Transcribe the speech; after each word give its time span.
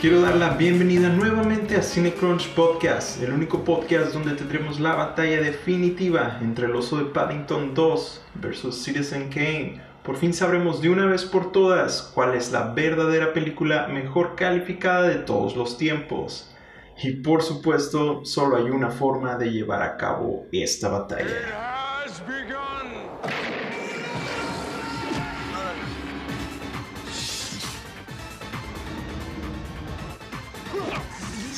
quiero 0.00 0.20
dar 0.20 0.36
la 0.36 0.50
bienvenida 0.50 1.08
nuevamente 1.08 1.74
a 1.74 1.82
CineCrunch 1.82 2.54
Podcast, 2.54 3.20
el 3.20 3.32
único 3.32 3.64
podcast 3.64 4.12
donde 4.12 4.34
tendremos 4.34 4.78
la 4.78 4.94
batalla 4.94 5.40
definitiva 5.40 6.38
entre 6.40 6.66
el 6.66 6.76
oso 6.76 6.98
de 6.98 7.06
Paddington 7.06 7.74
2 7.74 8.22
versus 8.34 8.76
Citizen 8.76 9.28
Kane. 9.28 9.80
Por 10.04 10.16
fin 10.16 10.32
sabremos 10.32 10.80
de 10.80 10.90
una 10.90 11.06
vez 11.06 11.24
por 11.24 11.50
todas 11.50 12.12
cuál 12.14 12.36
es 12.36 12.52
la 12.52 12.72
verdadera 12.74 13.32
película 13.32 13.88
mejor 13.88 14.36
calificada 14.36 15.02
de 15.08 15.16
todos 15.16 15.56
los 15.56 15.76
tiempos. 15.76 16.54
Y 17.02 17.14
por 17.14 17.42
supuesto, 17.42 18.24
solo 18.24 18.56
hay 18.56 18.70
una 18.70 18.90
forma 18.90 19.36
de 19.36 19.50
llevar 19.50 19.82
a 19.82 19.96
cabo 19.96 20.46
esta 20.52 20.88
batalla. 20.88 21.77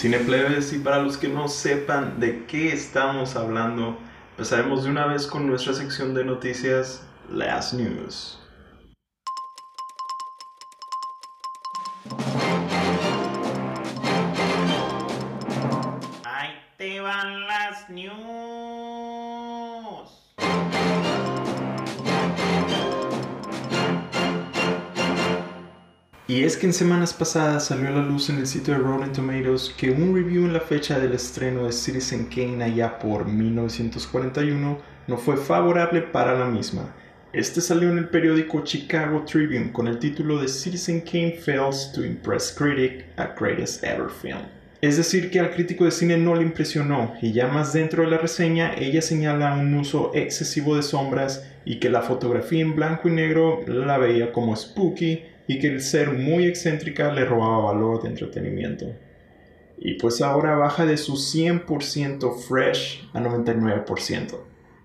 Cineplebes 0.01 0.73
y 0.73 0.79
para 0.79 1.03
los 1.03 1.19
que 1.19 1.29
no 1.29 1.47
sepan 1.47 2.21
de 2.21 2.47
qué 2.47 2.73
estamos 2.73 3.37
hablando, 3.37 3.99
empezaremos 4.31 4.83
de 4.83 4.89
una 4.89 5.05
vez 5.05 5.27
con 5.27 5.47
nuestra 5.47 5.75
sección 5.75 6.15
de 6.15 6.25
noticias 6.25 7.07
Last 7.29 7.75
News. 7.75 8.41
Ahí 16.25 16.49
te 16.79 17.01
van 17.03 17.47
las 17.47 17.91
news. 17.91 18.50
Y 26.31 26.45
es 26.45 26.57
que 26.57 26.67
en 26.67 26.73
semanas 26.73 27.13
pasadas 27.13 27.65
salió 27.67 27.89
a 27.89 27.91
la 27.91 28.05
luz 28.05 28.31
en 28.31 28.39
el 28.39 28.47
sitio 28.47 28.75
de 28.75 28.79
Rotten 28.79 29.13
Tomatoes 29.13 29.75
que 29.77 29.91
un 29.91 30.15
review 30.15 30.45
en 30.45 30.53
la 30.53 30.61
fecha 30.61 30.97
del 30.97 31.13
estreno 31.13 31.65
de 31.65 31.73
Citizen 31.73 32.27
Kane 32.27 32.63
allá 32.63 33.01
por 33.01 33.27
1941 33.27 34.79
no 35.09 35.17
fue 35.17 35.37
favorable 35.37 36.03
para 36.03 36.39
la 36.39 36.45
misma. 36.45 36.95
Este 37.33 37.61
salió 37.61 37.91
en 37.91 37.99
el 37.99 38.11
periódico 38.11 38.63
Chicago 38.63 39.25
Tribune 39.25 39.73
con 39.73 39.89
el 39.89 39.99
título 39.99 40.41
de 40.41 40.47
Citizen 40.47 41.01
Kane 41.01 41.33
Fails 41.33 41.91
to 41.93 42.05
Impress 42.05 42.55
Critic 42.57 43.07
a 43.17 43.35
Greatest 43.37 43.83
Ever 43.83 44.09
Film. 44.09 44.47
Es 44.83 44.99
decir, 44.99 45.33
que 45.33 45.41
al 45.41 45.51
crítico 45.51 45.85
de 45.85 45.91
cine 45.91 46.17
no 46.17 46.37
le 46.37 46.43
impresionó, 46.43 47.13
y 47.21 47.33
ya 47.33 47.49
más 47.49 47.73
dentro 47.73 48.05
de 48.05 48.11
la 48.11 48.19
reseña 48.19 48.77
ella 48.79 49.03
señala 49.03 49.55
un 49.55 49.75
uso 49.75 50.13
excesivo 50.15 50.77
de 50.77 50.83
sombras 50.83 51.45
y 51.65 51.81
que 51.81 51.91
la 51.91 52.03
fotografía 52.03 52.63
en 52.63 52.77
blanco 52.77 53.09
y 53.09 53.11
negro 53.11 53.63
la 53.67 53.99
veía 53.99 54.33
como 54.33 54.55
spooky 54.55 55.25
y 55.51 55.59
que 55.59 55.67
el 55.67 55.81
ser 55.81 56.13
muy 56.13 56.47
excéntrica 56.47 57.13
le 57.13 57.25
robaba 57.25 57.73
valor 57.73 58.01
de 58.01 58.11
entretenimiento. 58.11 58.95
Y 59.79 59.95
pues 59.95 60.23
ahora 60.23 60.55
baja 60.55 60.87
de 60.87 60.97
su 60.97 61.15
100% 61.15 62.39
fresh 62.39 63.11
a 63.13 63.21
99%. 63.21 64.39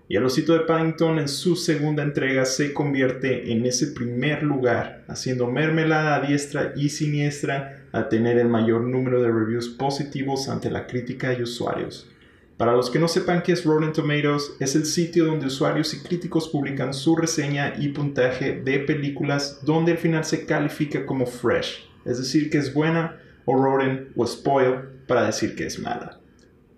Y 0.08 0.16
el 0.16 0.24
osito 0.24 0.54
de 0.54 0.64
Paddington 0.64 1.20
en 1.20 1.28
su 1.28 1.54
segunda 1.54 2.02
entrega 2.02 2.44
se 2.44 2.74
convierte 2.74 3.52
en 3.52 3.64
ese 3.64 3.92
primer 3.92 4.42
lugar, 4.42 5.04
haciendo 5.06 5.46
mermelada 5.46 6.16
a 6.16 6.26
diestra 6.26 6.72
y 6.74 6.88
siniestra 6.88 7.84
a 7.92 8.08
tener 8.08 8.36
el 8.36 8.48
mayor 8.48 8.80
número 8.80 9.22
de 9.22 9.30
reviews 9.30 9.68
positivos 9.68 10.48
ante 10.48 10.68
la 10.68 10.88
crítica 10.88 11.32
y 11.32 11.42
usuarios. 11.42 12.10
Para 12.56 12.72
los 12.72 12.88
que 12.88 12.98
no 12.98 13.06
sepan 13.06 13.42
qué 13.42 13.52
es 13.52 13.64
Rotten 13.64 13.92
Tomatoes, 13.92 14.56
es 14.60 14.74
el 14.76 14.86
sitio 14.86 15.26
donde 15.26 15.46
usuarios 15.46 15.92
y 15.92 16.00
críticos 16.00 16.48
publican 16.48 16.94
su 16.94 17.14
reseña 17.14 17.74
y 17.78 17.88
puntaje 17.88 18.62
de 18.62 18.78
películas 18.78 19.60
donde 19.62 19.92
al 19.92 19.98
final 19.98 20.24
se 20.24 20.46
califica 20.46 21.04
como 21.04 21.26
fresh, 21.26 21.86
es 22.06 22.16
decir, 22.16 22.48
que 22.48 22.56
es 22.56 22.72
buena, 22.72 23.20
o 23.44 23.54
rotten, 23.54 24.08
o 24.16 24.26
spoil, 24.26 24.76
para 25.06 25.26
decir 25.26 25.54
que 25.54 25.66
es 25.66 25.78
mala. 25.78 26.18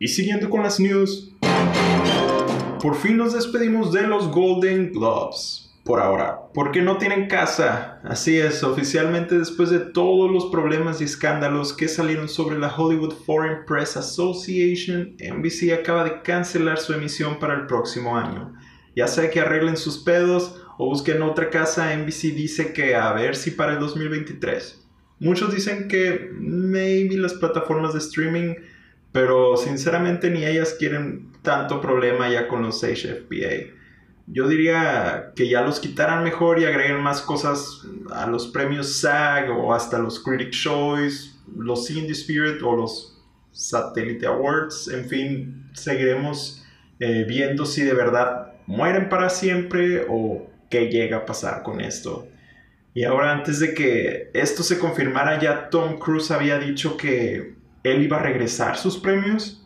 Y 0.01 0.09
siguiendo 0.09 0.51
con 0.51 0.65
las 0.65 0.81
news, 0.81 1.33
por 2.83 2.97
fin 2.97 3.17
nos 3.17 3.35
despedimos 3.35 3.93
de 3.93 4.03
los 4.03 4.29
Golden 4.33 4.93
Globes 4.93 5.68
por 5.89 6.01
ahora, 6.01 6.51
porque 6.53 6.83
no 6.83 6.99
tienen 6.99 7.29
casa. 7.29 7.99
Así 8.05 8.39
es, 8.39 8.63
oficialmente 8.63 9.39
después 9.39 9.71
de 9.71 9.79
todos 9.79 10.31
los 10.31 10.51
problemas 10.53 11.01
y 11.01 11.05
escándalos 11.05 11.73
que 11.73 11.89
salieron 11.89 12.29
sobre 12.29 12.59
la 12.59 12.69
Hollywood 12.69 13.15
Foreign 13.25 13.65
Press 13.65 13.97
Association, 13.97 15.17
NBC 15.19 15.73
acaba 15.73 16.05
de 16.05 16.21
cancelar 16.21 16.77
su 16.77 16.93
emisión 16.93 17.39
para 17.39 17.55
el 17.55 17.65
próximo 17.65 18.19
año. 18.19 18.53
Ya 18.95 19.07
sea 19.07 19.31
que 19.31 19.41
arreglen 19.41 19.79
sus 19.79 19.97
pedos 19.97 20.63
o 20.77 20.91
busquen 20.91 21.23
otra 21.23 21.49
casa, 21.49 21.97
NBC 21.97 22.35
dice 22.35 22.75
que 22.75 22.95
a 22.95 23.11
ver 23.15 23.35
si 23.35 23.53
para 23.53 23.73
el 23.73 23.79
2023. 23.79 24.87
Muchos 25.21 25.55
dicen 25.55 25.89
que 25.89 26.29
maybe 26.35 27.17
las 27.17 27.33
plataformas 27.33 27.95
de 27.95 28.01
streaming, 28.01 28.57
pero 29.11 29.57
sinceramente 29.57 30.29
ni 30.29 30.45
ellas 30.45 30.77
quieren 30.79 31.33
tanto 31.41 31.81
problema 31.81 32.29
ya 32.29 32.47
con 32.47 32.61
los 32.61 32.83
HFPA. 32.83 33.78
Yo 34.31 34.47
diría 34.47 35.33
que 35.35 35.49
ya 35.49 35.63
los 35.63 35.81
quitaran 35.81 36.23
mejor 36.23 36.61
y 36.61 36.65
agreguen 36.67 37.01
más 37.01 37.23
cosas 37.23 37.83
a 38.13 38.27
los 38.27 38.47
premios 38.49 39.01
SAG 39.01 39.51
o 39.51 39.73
hasta 39.73 39.99
los 39.99 40.23
Critic 40.23 40.51
Choice, 40.51 41.31
los 41.57 41.91
Indie 41.91 42.13
Spirit 42.13 42.63
o 42.63 42.77
los 42.77 43.19
Satellite 43.53 44.27
Awards. 44.27 44.89
En 44.89 45.09
fin, 45.09 45.71
seguiremos 45.73 46.63
eh, 47.01 47.25
viendo 47.27 47.65
si 47.65 47.83
de 47.83 47.95
verdad 47.95 48.53
mueren 48.67 49.09
para 49.09 49.31
siempre 49.31 50.05
o 50.09 50.47
qué 50.69 50.89
llega 50.89 51.19
a 51.19 51.27
pasar 51.27 51.63
con 51.63 51.81
esto. 51.81 52.29
Y 52.93 53.05
ahora 53.05 53.33
antes 53.33 53.61
de 53.61 53.73
que 53.73 54.31
esto 54.35 54.63
se 54.63 54.79
confirmara, 54.79 55.41
ya 55.41 55.71
Tom 55.71 55.99
Cruise 55.99 56.31
había 56.31 56.59
dicho 56.59 56.97
que 56.97 57.55
él 57.83 58.03
iba 58.03 58.19
a 58.19 58.23
regresar 58.23 58.77
sus 58.77 58.99
premios 58.99 59.58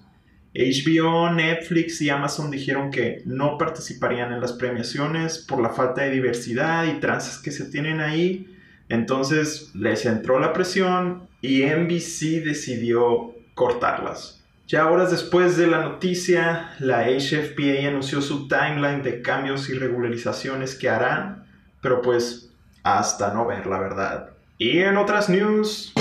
HBO, 0.55 1.31
Netflix 1.33 2.01
y 2.03 2.11
Amazon 2.11 2.51
dijeron 2.51 2.91
que 2.91 3.23
no 3.25 3.57
participarían 3.57 4.33
en 4.33 4.41
las 4.41 4.53
premiaciones 4.53 5.39
por 5.39 5.63
la 5.63 5.71
falta 5.71 6.03
de 6.03 6.11
diversidad 6.11 6.85
y 6.85 7.01
trances 7.01 7.39
que 7.39 7.51
se 7.51 7.65
tienen 7.65 8.01
ahí. 8.01 8.55
Entonces 8.89 9.71
les 9.75 10.05
entró 10.05 10.39
la 10.39 10.53
presión 10.53 11.29
y 11.41 11.63
NBC 11.63 12.45
decidió 12.45 13.35
cortarlas. 13.55 14.43
Ya 14.69 14.91
horas 14.91 15.11
después 15.11 15.57
de 15.57 15.67
la 15.67 15.81
noticia, 15.81 16.71
la 16.79 17.07
HFPA 17.07 17.89
anunció 17.89 18.21
su 18.21 18.49
timeline 18.49 19.03
de 19.03 19.23
cambios 19.23 19.69
y 19.69 19.75
regularizaciones 19.75 20.75
que 20.75 20.89
harán, 20.89 21.45
pero 21.81 22.01
pues 22.01 22.51
hasta 22.83 23.33
no 23.35 23.47
ver 23.47 23.67
la 23.67 23.81
verdad. 23.81 24.31
Y 24.59 24.79
en 24.79 24.97
otras 24.97 25.29
news... 25.29 25.93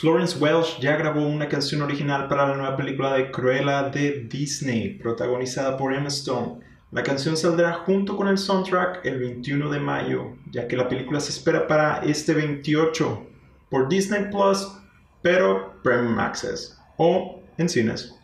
Florence 0.00 0.38
Welch 0.38 0.80
ya 0.80 0.96
grabó 0.96 1.26
una 1.26 1.46
canción 1.46 1.82
original 1.82 2.26
para 2.26 2.48
la 2.48 2.56
nueva 2.56 2.74
película 2.74 3.12
de 3.12 3.30
Cruella 3.30 3.90
de 3.90 4.24
Disney, 4.30 4.94
protagonizada 4.94 5.76
por 5.76 5.92
Emma 5.92 6.08
Stone. 6.08 6.60
La 6.90 7.02
canción 7.02 7.36
saldrá 7.36 7.74
junto 7.74 8.16
con 8.16 8.26
el 8.26 8.38
soundtrack 8.38 9.04
el 9.04 9.18
21 9.18 9.68
de 9.68 9.78
mayo, 9.78 10.38
ya 10.50 10.66
que 10.66 10.78
la 10.78 10.88
película 10.88 11.20
se 11.20 11.32
espera 11.32 11.66
para 11.66 11.98
este 11.98 12.32
28 12.32 13.26
por 13.68 13.90
Disney 13.90 14.30
Plus, 14.30 14.72
pero 15.20 15.78
Premium 15.82 16.18
Access 16.18 16.80
o 16.96 17.42
en 17.58 17.68
cines. 17.68 18.18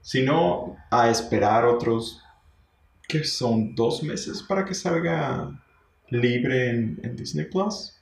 Si 0.00 0.24
no, 0.24 0.78
a 0.90 1.10
esperar 1.10 1.64
otros 1.64 2.20
que 3.06 3.22
son 3.22 3.76
dos 3.76 4.02
meses 4.02 4.42
para 4.42 4.64
que 4.64 4.74
salga 4.74 5.62
libre 6.08 6.70
en, 6.70 7.14
Disney 7.14 7.44
Plus. 7.44 7.96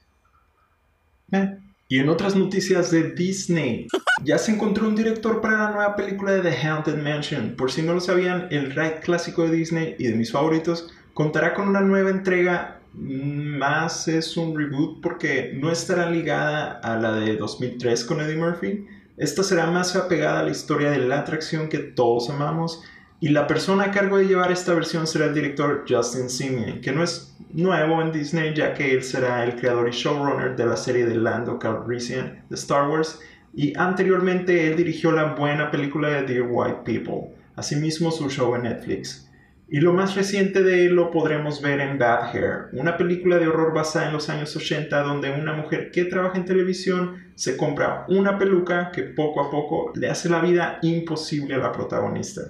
Eh. 1.32 1.58
Y 1.88 2.00
en 2.00 2.08
otras 2.08 2.34
noticias 2.34 2.90
de 2.90 3.12
Disney, 3.12 3.86
ya 4.24 4.38
se 4.38 4.50
encontró 4.50 4.88
un 4.88 4.96
director 4.96 5.40
para 5.40 5.56
la 5.56 5.70
nueva 5.70 5.94
película 5.94 6.32
de 6.32 6.42
The 6.42 6.66
Haunted 6.66 7.00
Mansion. 7.00 7.54
Por 7.56 7.70
si 7.70 7.82
no 7.82 7.94
lo 7.94 8.00
sabían, 8.00 8.48
el 8.50 8.72
ride 8.72 8.98
clásico 9.00 9.44
de 9.44 9.56
Disney 9.56 9.94
y 9.96 10.08
de 10.08 10.16
mis 10.16 10.32
favoritos 10.32 10.92
contará 11.14 11.54
con 11.54 11.68
una 11.68 11.82
nueva 11.82 12.10
entrega, 12.10 12.80
más 12.92 14.08
es 14.08 14.36
un 14.36 14.58
reboot 14.58 15.00
porque 15.00 15.52
no 15.54 15.70
estará 15.70 16.10
ligada 16.10 16.72
a 16.82 16.96
la 16.96 17.12
de 17.12 17.36
2003 17.36 18.04
con 18.04 18.20
Eddie 18.20 18.36
Murphy. 18.36 18.86
Esta 19.16 19.44
será 19.44 19.70
más 19.70 19.94
apegada 19.94 20.40
a 20.40 20.42
la 20.42 20.50
historia 20.50 20.90
de 20.90 20.98
la 20.98 21.20
atracción 21.20 21.68
que 21.68 21.78
todos 21.78 22.30
amamos 22.30 22.82
y 23.26 23.30
la 23.30 23.48
persona 23.48 23.86
a 23.86 23.90
cargo 23.90 24.18
de 24.18 24.28
llevar 24.28 24.52
esta 24.52 24.72
versión 24.72 25.04
será 25.04 25.24
el 25.24 25.34
director 25.34 25.84
Justin 25.88 26.30
Simien, 26.30 26.80
que 26.80 26.92
no 26.92 27.02
es 27.02 27.36
nuevo 27.52 28.00
en 28.00 28.12
Disney 28.12 28.54
ya 28.54 28.72
que 28.72 28.94
él 28.94 29.02
será 29.02 29.42
el 29.42 29.56
creador 29.56 29.88
y 29.88 29.90
showrunner 29.90 30.54
de 30.54 30.64
la 30.64 30.76
serie 30.76 31.06
de 31.06 31.16
Lando 31.16 31.58
Calrissian 31.58 32.44
de 32.48 32.54
Star 32.54 32.88
Wars 32.88 33.18
y 33.52 33.76
anteriormente 33.76 34.68
él 34.68 34.76
dirigió 34.76 35.10
la 35.10 35.34
buena 35.34 35.72
película 35.72 36.10
de 36.10 36.22
Dear 36.22 36.46
White 36.48 36.82
People, 36.84 37.34
asimismo 37.56 38.12
su 38.12 38.30
show 38.30 38.54
en 38.54 38.62
Netflix. 38.62 39.28
Y 39.68 39.80
lo 39.80 39.92
más 39.92 40.14
reciente 40.14 40.62
de 40.62 40.86
él 40.86 40.94
lo 40.94 41.10
podremos 41.10 41.60
ver 41.60 41.80
en 41.80 41.98
Bad 41.98 42.32
Hair, 42.32 42.68
una 42.74 42.96
película 42.96 43.38
de 43.38 43.48
horror 43.48 43.74
basada 43.74 44.06
en 44.06 44.12
los 44.12 44.30
años 44.30 44.54
80 44.54 45.02
donde 45.02 45.32
una 45.32 45.52
mujer 45.52 45.90
que 45.90 46.04
trabaja 46.04 46.38
en 46.38 46.44
televisión 46.44 47.24
se 47.34 47.56
compra 47.56 48.04
una 48.06 48.38
peluca 48.38 48.92
que 48.92 49.02
poco 49.02 49.40
a 49.40 49.50
poco 49.50 49.90
le 49.96 50.08
hace 50.08 50.28
la 50.28 50.40
vida 50.40 50.78
imposible 50.82 51.56
a 51.56 51.58
la 51.58 51.72
protagonista. 51.72 52.42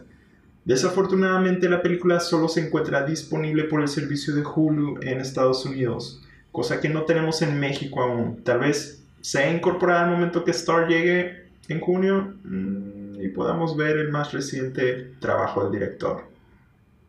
Desafortunadamente 0.67 1.69
la 1.69 1.81
película 1.81 2.19
solo 2.19 2.49
se 2.49 2.61
encuentra 2.61 3.07
disponible 3.07 3.65
por 3.65 3.81
el 3.81 3.87
servicio 3.87 4.35
de 4.35 4.43
Hulu 4.43 4.99
en 5.01 5.21
Estados 5.21 5.65
Unidos, 5.65 6.21
cosa 6.51 6.81
que 6.81 6.89
no 6.89 7.03
tenemos 7.03 7.41
en 7.41 7.61
México 7.61 8.03
aún. 8.03 8.43
Tal 8.43 8.59
vez 8.59 9.05
sea 9.21 9.49
incorporada 9.49 10.05
al 10.05 10.11
momento 10.11 10.43
que 10.43 10.51
Star 10.51 10.89
llegue 10.89 11.47
en 11.69 11.79
junio 11.79 12.35
mm, 12.43 13.21
y 13.23 13.29
podamos 13.29 13.77
ver 13.77 13.97
el 13.97 14.11
más 14.11 14.33
reciente 14.33 15.13
trabajo 15.21 15.63
del 15.63 15.73
director. 15.73 16.25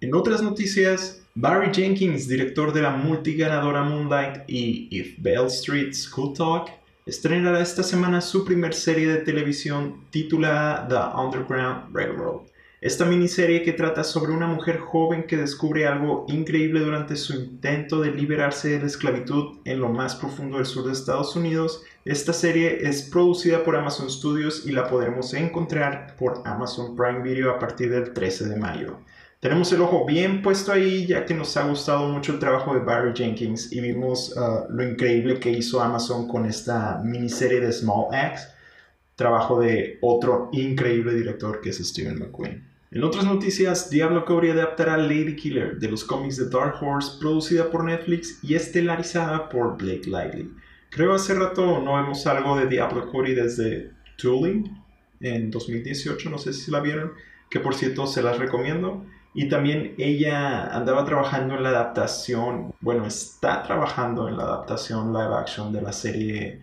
En 0.02 0.14
otras 0.14 0.44
noticias, 0.44 1.24
Barry 1.34 1.74
Jenkins, 1.74 2.28
director 2.28 2.72
de 2.72 2.84
la 2.84 2.92
multiganadora 2.92 3.82
Moonlight 3.82 4.48
y 4.48 4.88
If 4.92 5.16
Bell 5.18 5.48
Street 5.48 5.94
School 5.94 6.34
Talk, 6.38 6.70
estrenará 7.08 7.62
esta 7.62 7.82
semana 7.82 8.22
su 8.22 8.46
primer 8.46 8.76
serie 8.76 9.08
de 9.08 9.18
televisión 9.18 10.06
titulada 10.12 10.88
The 10.88 11.20
Underground 11.20 11.96
Railroad. 11.96 12.42
Esta 12.80 13.06
miniserie 13.06 13.64
que 13.64 13.74
trata 13.74 14.04
sobre 14.04 14.34
una 14.34 14.46
mujer 14.46 14.78
joven 14.78 15.24
que 15.24 15.36
descubre 15.36 15.88
algo 15.88 16.26
increíble 16.28 16.82
durante 16.82 17.16
su 17.16 17.34
intento 17.34 18.02
de 18.02 18.12
liberarse 18.12 18.70
de 18.70 18.80
la 18.80 18.86
esclavitud 18.86 19.58
en 19.66 19.80
lo 19.80 19.90
más 19.90 20.16
profundo 20.16 20.58
del 20.58 20.68
sur 20.68 20.86
de 20.86 20.92
Estados 20.92 21.36
Unidos. 21.36 21.82
Esta 22.06 22.34
serie 22.34 22.88
es 22.88 23.02
producida 23.02 23.64
por 23.64 23.76
Amazon 23.76 24.12
Studios 24.12 24.68
y 24.68 24.74
la 24.74 24.88
podremos 24.88 25.34
encontrar 25.34 26.16
por 26.20 26.44
Amazon 26.46 26.96
Prime 26.96 27.24
Video 27.24 27.50
a 27.50 27.58
partir 27.58 27.90
del 27.90 28.14
13 28.14 28.48
de 28.48 28.58
mayo. 28.58 29.00
Tenemos 29.40 29.74
el 29.74 29.82
ojo 29.82 30.06
bien 30.06 30.44
puesto 30.44 30.72
ahí 30.72 31.08
ya 31.08 31.26
que 31.26 31.34
nos 31.34 31.58
ha 31.58 31.64
gustado 31.64 32.08
mucho 32.10 32.34
el 32.34 32.40
trabajo 32.40 32.76
de 32.76 32.82
Barry 32.82 33.14
Jenkins 33.16 33.72
y 33.72 33.82
vimos 33.82 34.36
uh, 34.38 34.72
lo 34.72 34.88
increíble 34.88 35.40
que 35.40 35.50
hizo 35.50 35.82
Amazon 35.82 36.28
con 36.28 36.46
esta 36.46 37.02
miniserie 37.04 37.60
de 37.60 37.72
Small 37.72 38.14
Axe, 38.14 38.50
trabajo 39.18 39.60
de 39.60 39.98
otro 40.02 40.50
increíble 40.54 41.14
director 41.14 41.60
que 41.60 41.72
es 41.72 41.78
Steven 41.80 42.20
McQueen. 42.20 42.64
En 42.92 43.04
otras 43.04 43.26
noticias, 43.26 43.90
Diablo 43.90 44.24
Cody 44.24 44.52
adaptará 44.52 44.96
Lady 44.96 45.36
Killer 45.36 45.78
de 45.78 45.90
los 45.90 46.06
cómics 46.06 46.38
de 46.38 46.50
Dark 46.50 46.76
Horse, 46.82 47.18
producida 47.20 47.70
por 47.70 47.84
Netflix 47.84 48.40
y 48.42 48.56
estelarizada 48.56 49.50
por 49.50 49.76
Blake 49.76 50.06
Lively. 50.06 50.54
Creo 50.90 51.14
hace 51.14 51.34
rato 51.34 51.82
no 51.82 51.96
vemos 51.96 52.26
algo 52.28 52.56
de 52.58 52.68
Diablo 52.68 53.12
Cody 53.12 53.34
desde 53.34 53.92
Tooling 54.18 54.82
en 55.20 55.52
2018, 55.52 56.30
no 56.30 56.38
sé 56.38 56.54
si 56.54 56.72
la 56.72 56.80
vieron, 56.80 57.12
que 57.50 57.60
por 57.60 57.76
cierto 57.76 58.08
se 58.08 58.22
las 58.22 58.38
recomiendo. 58.38 59.04
Y 59.34 59.50
también 59.50 59.96
ella 59.98 60.68
andaba 60.76 61.04
trabajando 61.06 61.56
en 61.56 61.64
la 61.64 61.70
adaptación, 61.70 62.74
bueno, 62.80 63.06
está 63.06 63.64
trabajando 63.64 64.30
en 64.30 64.38
la 64.38 64.44
adaptación 64.44 65.12
live 65.12 65.36
action 65.36 65.74
de 65.74 65.82
la 65.82 65.92
serie 65.92 66.62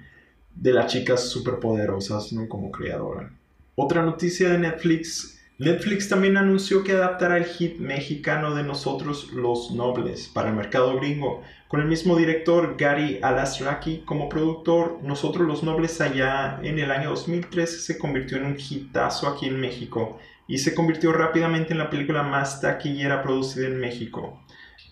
de 0.55 0.73
las 0.73 0.93
chicas 0.93 1.29
superpoderosas. 1.29 2.35
Como 2.49 2.71
creadora. 2.71 3.33
Otra 3.75 4.03
noticia 4.03 4.51
de 4.51 4.59
Netflix. 4.59 5.41
Netflix 5.59 6.09
también 6.09 6.37
anunció 6.37 6.83
que 6.83 6.93
adaptará 6.93 7.37
el 7.37 7.45
hit 7.45 7.79
mexicano 7.79 8.57
de 8.57 8.65
Nosotros 8.65 9.33
los 9.33 9.71
Nobles 9.71 10.27
para 10.27 10.49
el 10.49 10.57
mercado 10.57 10.97
gringo, 10.97 11.43
con 11.69 11.81
el 11.81 11.87
mismo 11.87 12.17
director 12.17 12.77
Gary 12.77 13.21
Alasraki 13.23 14.03
como 14.05 14.29
productor. 14.29 14.99
Nosotros 15.05 15.47
los 15.47 15.63
Nobles 15.63 16.01
allá 16.01 16.59
en 16.63 16.81
el 16.81 16.91
año 16.91 17.11
2013 17.11 17.79
se 17.79 17.99
convirtió 17.99 18.37
en 18.37 18.47
un 18.47 18.57
hitazo 18.59 19.29
aquí 19.29 19.47
en 19.47 19.61
México 19.61 20.19
y 20.49 20.59
se 20.59 20.75
convirtió 20.75 21.13
rápidamente 21.13 21.73
en 21.73 21.79
la 21.79 21.91
película 21.91 22.25
más 22.25 22.61
taquillera 22.61 23.23
producida 23.23 23.69
en 23.69 23.79
México. 23.79 24.43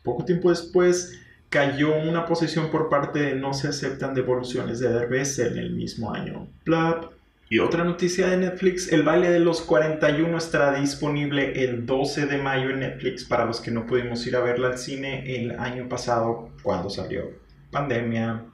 Poco 0.04 0.24
tiempo 0.24 0.50
después 0.50 1.20
cayó 1.52 1.94
una 1.94 2.24
posición 2.24 2.70
por 2.70 2.88
parte 2.88 3.20
de 3.20 3.34
No 3.34 3.52
se 3.52 3.68
aceptan 3.68 4.14
devoluciones 4.14 4.80
de 4.80 4.88
Derbez 4.88 5.38
en 5.38 5.58
el 5.58 5.70
mismo 5.70 6.14
año. 6.14 6.48
Y 7.50 7.58
otra 7.58 7.84
noticia 7.84 8.26
de 8.28 8.38
Netflix, 8.38 8.90
el 8.90 9.02
baile 9.02 9.30
de 9.30 9.38
los 9.38 9.60
41 9.60 10.38
estará 10.38 10.80
disponible 10.80 11.62
el 11.62 11.84
12 11.84 12.24
de 12.24 12.38
mayo 12.38 12.70
en 12.70 12.80
Netflix 12.80 13.24
para 13.24 13.44
los 13.44 13.60
que 13.60 13.70
no 13.70 13.84
pudimos 13.84 14.26
ir 14.26 14.34
a 14.36 14.40
verla 14.40 14.68
al 14.68 14.78
cine 14.78 15.36
el 15.36 15.50
año 15.60 15.86
pasado 15.90 16.48
cuando 16.62 16.88
salió 16.88 17.42
pandemia, 17.70 18.44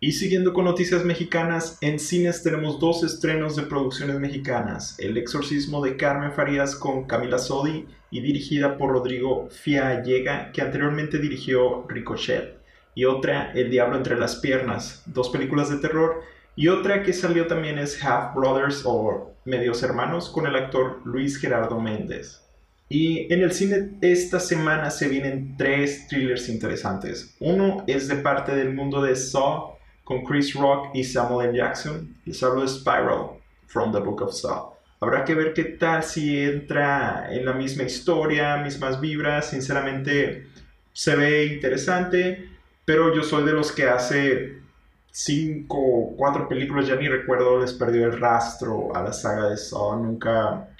y 0.00 0.12
siguiendo 0.12 0.52
con 0.52 0.64
noticias 0.64 1.04
mexicanas, 1.04 1.76
en 1.80 1.98
cines 1.98 2.44
tenemos 2.44 2.78
dos 2.78 3.02
estrenos 3.02 3.56
de 3.56 3.64
producciones 3.64 4.20
mexicanas. 4.20 4.96
El 5.00 5.16
exorcismo 5.16 5.82
de 5.82 5.96
Carmen 5.96 6.32
Farías 6.32 6.76
con 6.76 7.04
Camila 7.04 7.38
Sodi 7.38 7.84
y 8.12 8.20
dirigida 8.20 8.78
por 8.78 8.92
Rodrigo 8.92 9.48
Fiallega, 9.50 10.52
que 10.52 10.62
anteriormente 10.62 11.18
dirigió 11.18 11.84
Ricochet. 11.88 12.58
Y 12.94 13.06
otra, 13.06 13.50
El 13.52 13.70
Diablo 13.70 13.96
entre 13.96 14.16
las 14.16 14.36
Piernas, 14.36 15.02
dos 15.06 15.30
películas 15.30 15.68
de 15.68 15.78
terror. 15.78 16.22
Y 16.54 16.68
otra 16.68 17.02
que 17.02 17.12
salió 17.12 17.48
también 17.48 17.78
es 17.78 18.02
Half 18.02 18.36
Brothers 18.36 18.82
o 18.84 19.32
Medios 19.44 19.82
Hermanos 19.82 20.28
con 20.28 20.46
el 20.46 20.54
actor 20.54 21.00
Luis 21.04 21.38
Gerardo 21.38 21.80
Méndez. 21.80 22.42
Y 22.88 23.32
en 23.32 23.42
el 23.42 23.52
cine 23.52 23.98
esta 24.00 24.38
semana 24.38 24.90
se 24.90 25.08
vienen 25.08 25.56
tres 25.56 26.06
thrillers 26.06 26.48
interesantes. 26.48 27.34
Uno 27.40 27.82
es 27.88 28.06
de 28.06 28.16
parte 28.16 28.54
del 28.54 28.74
mundo 28.74 29.02
de 29.02 29.14
Saw 29.16 29.77
con 30.08 30.24
Chris 30.24 30.54
Rock 30.54 30.88
y 30.94 31.04
Samuel 31.04 31.50
L. 31.50 31.58
Jackson. 31.58 32.16
Les 32.24 32.42
hablo 32.42 32.62
de 32.62 32.68
Spiral, 32.68 33.38
From 33.66 33.92
the 33.92 34.00
Book 34.00 34.22
of 34.22 34.32
Saw. 34.32 34.72
Habrá 35.00 35.22
que 35.22 35.34
ver 35.34 35.52
qué 35.52 35.64
tal 35.64 36.02
si 36.02 36.42
entra 36.42 37.28
en 37.30 37.44
la 37.44 37.52
misma 37.52 37.82
historia, 37.82 38.56
mismas 38.56 39.02
vibras. 39.02 39.50
Sinceramente, 39.50 40.46
se 40.94 41.14
ve 41.14 41.44
interesante, 41.44 42.48
pero 42.86 43.14
yo 43.14 43.22
soy 43.22 43.44
de 43.44 43.52
los 43.52 43.70
que 43.70 43.86
hace 43.86 44.62
cinco 45.10 45.76
o 45.76 46.16
cuatro 46.16 46.48
películas, 46.48 46.86
ya 46.86 46.96
ni 46.96 47.06
recuerdo, 47.06 47.60
les 47.60 47.74
perdió 47.74 48.06
el 48.06 48.18
rastro 48.18 48.96
a 48.96 49.02
la 49.02 49.12
saga 49.12 49.50
de 49.50 49.58
Saw. 49.58 50.02
Nunca 50.02 50.70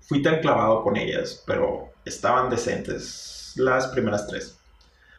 fui 0.00 0.22
tan 0.22 0.40
clavado 0.40 0.82
con 0.82 0.96
ellas, 0.96 1.40
pero 1.46 1.92
estaban 2.04 2.50
decentes 2.50 3.52
las 3.54 3.86
primeras 3.86 4.26
tres. 4.26 4.58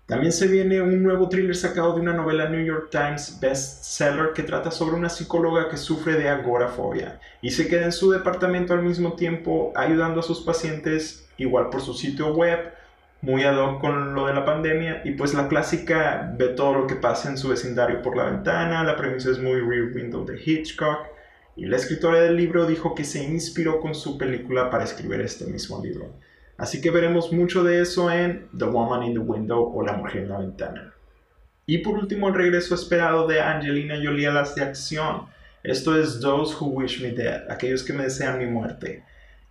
También 0.05 0.33
se 0.33 0.47
viene 0.47 0.81
un 0.81 1.01
nuevo 1.01 1.29
thriller 1.29 1.55
sacado 1.55 1.95
de 1.95 2.01
una 2.01 2.11
novela 2.11 2.49
New 2.49 2.63
York 2.65 2.89
Times 2.91 3.39
bestseller 3.39 4.33
que 4.33 4.43
trata 4.43 4.69
sobre 4.69 4.97
una 4.97 5.07
psicóloga 5.07 5.69
que 5.69 5.77
sufre 5.77 6.15
de 6.15 6.27
agorafobia 6.27 7.21
y 7.41 7.51
se 7.51 7.69
queda 7.69 7.85
en 7.85 7.93
su 7.93 8.11
departamento 8.11 8.73
al 8.73 8.83
mismo 8.83 9.13
tiempo 9.13 9.71
ayudando 9.77 10.19
a 10.19 10.23
sus 10.23 10.41
pacientes 10.41 11.29
igual 11.37 11.69
por 11.69 11.79
su 11.79 11.93
sitio 11.93 12.33
web, 12.33 12.73
muy 13.21 13.43
ad 13.43 13.57
hoc 13.57 13.79
con 13.79 14.13
lo 14.13 14.27
de 14.27 14.33
la 14.33 14.43
pandemia 14.43 15.03
y 15.05 15.11
pues 15.11 15.33
la 15.33 15.47
clásica 15.47 16.33
ve 16.37 16.49
todo 16.49 16.73
lo 16.73 16.87
que 16.87 16.95
pasa 16.95 17.29
en 17.29 17.37
su 17.37 17.47
vecindario 17.47 18.01
por 18.01 18.17
la 18.17 18.25
ventana, 18.25 18.83
la 18.83 18.97
premisa 18.97 19.31
es 19.31 19.39
muy 19.39 19.61
Rear 19.61 19.93
Window 19.95 20.25
de 20.25 20.37
Hitchcock 20.37 21.07
y 21.55 21.65
la 21.65 21.77
escritora 21.77 22.19
del 22.19 22.35
libro 22.35 22.65
dijo 22.65 22.93
que 22.93 23.05
se 23.05 23.23
inspiró 23.23 23.79
con 23.79 23.95
su 23.95 24.17
película 24.17 24.69
para 24.69 24.83
escribir 24.83 25.21
este 25.21 25.45
mismo 25.45 25.81
libro. 25.81 26.11
Así 26.57 26.81
que 26.81 26.91
veremos 26.91 27.31
mucho 27.31 27.63
de 27.63 27.81
eso 27.81 28.11
en 28.11 28.47
The 28.57 28.65
Woman 28.65 29.03
in 29.03 29.13
the 29.13 29.19
Window 29.19 29.71
o 29.75 29.83
La 29.83 29.93
Mujer 29.93 30.23
en 30.23 30.29
la 30.29 30.37
Ventana. 30.39 30.93
Y 31.65 31.79
por 31.79 31.97
último, 31.97 32.27
el 32.27 32.35
regreso 32.35 32.75
esperado 32.75 33.27
de 33.27 33.41
Angelina 33.41 33.95
Jolie 33.95 34.27
a 34.27 34.33
las 34.33 34.55
de 34.55 34.63
acción. 34.63 35.27
Esto 35.63 35.99
es 35.99 36.19
Those 36.19 36.55
Who 36.59 36.67
Wish 36.67 37.01
Me 37.01 37.11
Dead, 37.11 37.49
aquellos 37.49 37.83
que 37.83 37.93
me 37.93 38.03
desean 38.03 38.37
mi 38.37 38.47
muerte, 38.47 39.03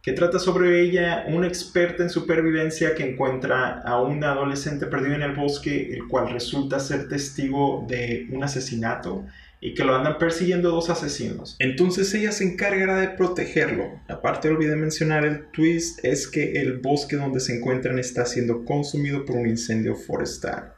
que 0.03 0.13
trata 0.13 0.41
sobre 0.41 0.81
ella, 0.83 1.25
una 1.29 1.47
experta 1.47 2.03
en 2.03 2.11
supervivencia 2.11 2.95
que 2.97 3.09
encuentra 3.09 3.81
a 3.83 4.03
un 4.03 4.25
adolescente 4.25 4.87
perdido 4.87 5.15
en 5.15 5.23
el 5.23 5.37
bosque, 5.37 5.95
el 5.95 6.09
cual 6.09 6.31
resulta 6.31 6.81
ser 6.81 7.09
testigo 7.09 7.87
de 7.89 8.27
un 8.33 8.43
asesinato 8.43 9.25
y 9.61 9.75
que 9.75 9.85
lo 9.85 9.95
andan 9.95 10.19
persiguiendo 10.19 10.73
dos 10.73 10.91
asesinos. 10.91 11.55
Entonces 11.61 12.13
ella 12.15 12.33
se 12.33 12.43
encargará 12.43 12.99
de 12.99 13.11
protegerlo. 13.11 14.01
Aparte 14.09 14.49
olvidé 14.49 14.75
mencionar 14.75 15.25
el 15.25 15.47
twist 15.53 16.05
es 16.05 16.27
que 16.27 16.61
el 16.61 16.79
bosque 16.79 17.15
donde 17.15 17.39
se 17.39 17.57
encuentran 17.57 18.01
está 18.01 18.27
siendo 18.27 18.65
consumido 18.65 19.25
por 19.25 19.37
un 19.37 19.47
incendio 19.47 19.95
forestal. 19.95 20.73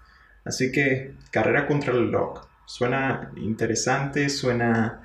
Así 0.44 0.70
que 0.70 1.14
carrera 1.30 1.66
contra 1.66 1.94
el 1.94 2.10
lock. 2.10 2.46
Suena 2.66 3.32
interesante, 3.36 4.28
suena 4.28 5.00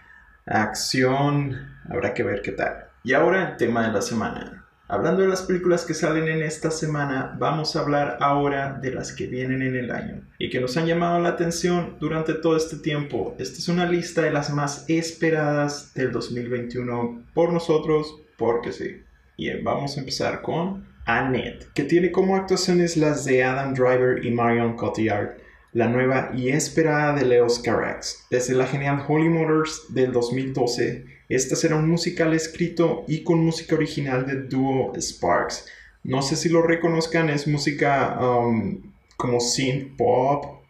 acción, 0.46 1.56
habrá 1.90 2.14
que 2.14 2.24
ver 2.24 2.42
qué 2.42 2.52
tal. 2.52 2.89
Y 3.04 3.14
ahora 3.14 3.52
el 3.52 3.58
tema 3.58 3.88
de 3.88 3.94
la 3.94 4.02
semana. 4.02 4.66
Hablando 4.88 5.22
de 5.22 5.28
las 5.28 5.44
películas 5.44 5.86
que 5.86 5.94
salen 5.94 6.28
en 6.28 6.42
esta 6.42 6.72
semana, 6.72 7.36
vamos 7.40 7.76
a 7.76 7.82
hablar 7.82 8.18
ahora 8.20 8.74
de 8.82 8.92
las 8.92 9.14
que 9.14 9.28
vienen 9.28 9.62
en 9.62 9.76
el 9.76 9.92
año 9.92 10.28
y 10.40 10.50
que 10.50 10.60
nos 10.60 10.76
han 10.78 10.88
llamado 10.88 11.20
la 11.20 11.30
atención 11.30 11.98
durante 12.00 12.34
todo 12.34 12.58
este 12.58 12.78
tiempo. 12.78 13.36
Esta 13.38 13.60
es 13.60 13.68
una 13.70 13.86
lista 13.86 14.24
de 14.24 14.32
las 14.32 14.50
más 14.50 14.86
esperadas 14.90 15.94
del 15.94 16.12
2021 16.12 17.26
por 17.34 17.54
nosotros, 17.54 18.16
porque 18.38 18.72
sí. 18.72 19.04
Y 19.38 19.50
vamos 19.62 19.96
a 19.96 20.00
empezar 20.00 20.42
con 20.42 20.86
Annette, 21.06 21.72
que 21.74 21.84
tiene 21.84 22.12
como 22.12 22.36
actuaciones 22.36 22.98
las 22.98 23.24
de 23.26 23.44
Adam 23.44 23.74
Driver 23.76 24.26
y 24.26 24.32
Marion 24.32 24.76
Cotillard 24.76 25.38
la 25.72 25.88
nueva 25.88 26.32
y 26.34 26.50
esperada 26.50 27.14
de 27.14 27.26
Leos 27.26 27.60
Carax. 27.60 28.26
Desde 28.32 28.56
la 28.56 28.66
genial 28.66 29.04
Holy 29.08 29.30
Motors 29.30 29.86
del 29.90 30.12
2012, 30.12 31.06
esta 31.30 31.56
será 31.56 31.76
un 31.76 31.88
musical 31.88 32.34
escrito 32.34 33.06
y 33.08 33.24
con 33.24 33.46
música 33.46 33.76
original 33.76 34.26
del 34.26 34.50
dúo 34.50 34.94
Sparks. 35.00 35.68
No 36.04 36.24
sé 36.24 36.36
si 36.36 36.50
lo 36.50 36.64
reconozcan, 36.64 37.30
es 37.30 37.48
música 37.48 38.18
um, 38.20 38.92
como 39.16 39.40
synth 39.40 39.96
pop, 39.96 40.64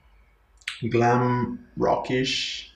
glam 0.81 1.65
rockish. 1.77 2.73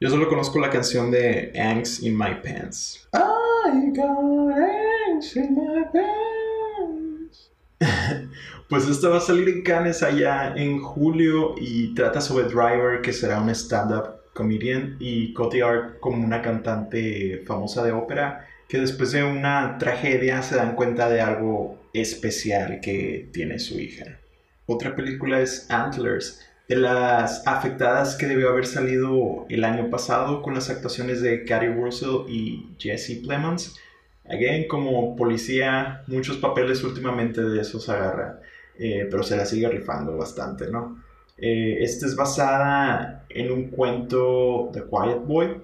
Yo 0.00 0.10
solo 0.10 0.28
conozco 0.28 0.58
la 0.58 0.70
canción 0.70 1.10
de 1.12 1.52
Angst 1.54 2.02
in 2.02 2.18
My 2.18 2.34
Pants. 2.42 3.08
I 3.12 3.92
got 3.94 4.18
angst 4.58 5.36
in 5.36 5.54
my 5.54 5.84
pants. 5.92 7.50
Pues 8.68 8.88
esta 8.88 9.08
va 9.08 9.16
a 9.16 9.20
salir 9.20 9.48
en 9.48 9.62
Cannes 9.64 10.00
allá 10.04 10.54
en 10.56 10.80
julio 10.80 11.56
y 11.58 11.92
trata 11.92 12.20
sobre 12.20 12.44
Driver, 12.44 13.02
que 13.02 13.12
será 13.12 13.40
un 13.40 13.50
stand-up 13.50 14.19
comedian, 14.40 14.96
y 14.98 15.34
Cotillard 15.34 15.98
como 16.00 16.24
una 16.24 16.40
cantante 16.40 17.42
famosa 17.46 17.84
de 17.84 17.92
ópera, 17.92 18.46
que 18.68 18.78
después 18.78 19.12
de 19.12 19.22
una 19.22 19.76
tragedia 19.76 20.40
se 20.40 20.56
dan 20.56 20.74
cuenta 20.76 21.10
de 21.10 21.20
algo 21.20 21.78
especial 21.92 22.80
que 22.80 23.28
tiene 23.32 23.58
su 23.58 23.78
hija. 23.78 24.18
Otra 24.64 24.96
película 24.96 25.42
es 25.42 25.70
Antlers, 25.70 26.40
de 26.68 26.76
las 26.76 27.46
afectadas 27.46 28.16
que 28.16 28.28
debió 28.28 28.48
haber 28.48 28.64
salido 28.64 29.44
el 29.50 29.64
año 29.64 29.90
pasado 29.90 30.40
con 30.40 30.54
las 30.54 30.70
actuaciones 30.70 31.20
de 31.20 31.44
Carrie 31.44 31.74
Russell 31.74 32.28
y 32.28 32.76
Jesse 32.78 33.20
Plemons. 33.22 33.76
Again, 34.24 34.68
como 34.68 35.16
policía, 35.16 36.02
muchos 36.06 36.38
papeles 36.38 36.82
últimamente 36.82 37.42
de 37.42 37.60
esos 37.60 37.90
agarra, 37.90 38.40
eh, 38.78 39.06
pero 39.10 39.22
se 39.22 39.36
la 39.36 39.44
sigue 39.44 39.68
rifando 39.68 40.16
bastante, 40.16 40.70
¿no? 40.70 41.09
Eh, 41.40 41.78
esta 41.80 42.06
es 42.06 42.14
basada 42.14 43.24
en 43.28 43.50
un 43.50 43.70
cuento 43.70 44.70
de 44.72 44.82
Quiet 44.82 45.26
Boy 45.26 45.62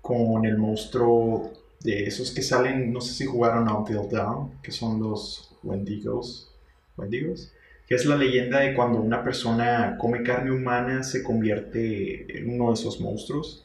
con 0.00 0.44
el 0.44 0.58
monstruo 0.58 1.50
de 1.80 2.04
esos 2.04 2.30
que 2.30 2.42
salen, 2.42 2.92
no 2.92 3.00
sé 3.00 3.14
si 3.14 3.24
jugaron 3.24 3.68
Until 3.68 4.08
Dawn, 4.10 4.60
que 4.62 4.70
son 4.70 5.00
los 5.00 5.56
Wendigos. 5.62 6.50
¿Wendigos? 6.96 7.52
que 7.86 7.94
es 7.94 8.06
la 8.06 8.16
leyenda 8.16 8.60
de 8.60 8.74
cuando 8.74 8.98
una 8.98 9.22
persona 9.22 9.96
come 9.98 10.22
carne 10.22 10.50
humana 10.50 11.02
se 11.02 11.22
convierte 11.22 12.38
en 12.38 12.48
uno 12.48 12.68
de 12.68 12.74
esos 12.74 13.00
monstruos. 13.00 13.64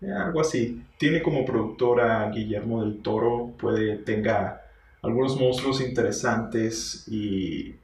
Eh, 0.00 0.12
algo 0.12 0.40
así. 0.40 0.82
Tiene 0.98 1.22
como 1.22 1.44
productora 1.44 2.30
Guillermo 2.30 2.82
del 2.82 3.00
Toro, 3.02 3.52
puede 3.58 3.96
tenga 3.98 4.62
algunos 5.02 5.38
monstruos 5.40 5.80
interesantes 5.80 7.06
y 7.08 7.74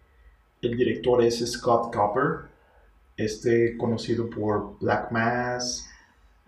el 0.60 0.76
director 0.76 1.22
es 1.22 1.38
Scott 1.50 1.94
Copper, 1.94 2.55
este 3.16 3.76
conocido 3.76 4.28
por 4.28 4.78
Black 4.80 5.10
Mass, 5.10 5.88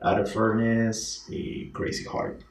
Out 0.00 0.20
of 0.20 0.32
Furnace 0.32 1.22
y 1.28 1.70
Crazy 1.72 2.04
Heart. 2.04 2.42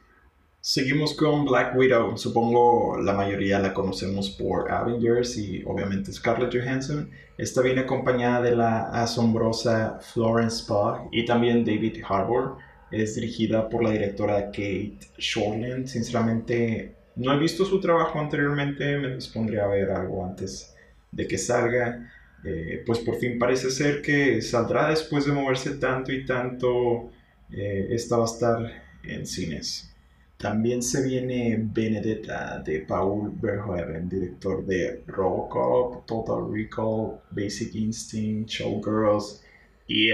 Seguimos 0.70 1.14
con 1.14 1.46
Black 1.46 1.78
Widow. 1.78 2.18
Supongo 2.18 2.98
la 3.02 3.14
mayoría 3.14 3.60
la 3.60 3.74
conocemos 3.74 4.30
por 4.32 4.70
Avengers 4.70 5.38
y 5.38 5.64
obviamente 5.66 6.12
Scarlett 6.12 6.54
Johansson. 6.54 7.10
Está 7.38 7.62
bien 7.62 7.80
acompañada 7.80 8.42
de 8.42 8.56
la 8.56 8.90
asombrosa 8.90 10.00
Florence 10.02 10.66
Pugh 10.68 11.08
y 11.12 11.24
también 11.24 11.64
David 11.64 12.04
Harbour. 12.06 12.58
Es 12.92 13.16
dirigida 13.16 13.70
por 13.70 13.82
la 13.82 13.92
directora 13.92 14.48
Kate 14.48 15.00
Shortland. 15.18 15.88
Sinceramente, 15.88 16.96
no 17.16 17.32
he 17.34 17.40
visto 17.40 17.64
su 17.64 17.80
trabajo 17.80 18.20
anteriormente. 18.20 18.98
Me 18.98 19.16
dispondré 19.16 19.62
a 19.62 19.68
ver 19.68 19.90
algo 19.92 20.26
antes 20.26 20.76
de 21.14 21.28
que 21.28 21.38
salga. 21.38 22.12
Eh, 22.44 22.84
pues 22.86 23.00
por 23.00 23.18
fin 23.18 23.40
parece 23.40 23.72
ser 23.72 24.02
que 24.02 24.42
saldrá 24.42 24.90
después 24.90 25.26
de 25.26 25.32
moverse 25.32 25.72
tanto 25.76 26.12
y 26.12 26.26
tanto. 26.26 27.12
Eh, 27.52 27.88
esta 27.92 28.18
va 28.18 28.24
a 28.24 28.26
estar 28.26 28.84
en 29.04 29.26
cines. 29.26 29.94
También 30.38 30.84
se 30.84 31.04
viene 31.04 31.58
Benedetta 31.60 32.60
de 32.60 32.82
Paul 32.82 33.34
Verhoeven, 33.42 34.08
director 34.08 34.64
de 34.66 35.04
Robocop, 35.08 36.06
Total 36.06 36.52
Recall, 36.52 37.20
Basic 37.32 37.74
Instinct, 37.74 38.50
Showgirls 38.50 39.44
y 39.88 40.10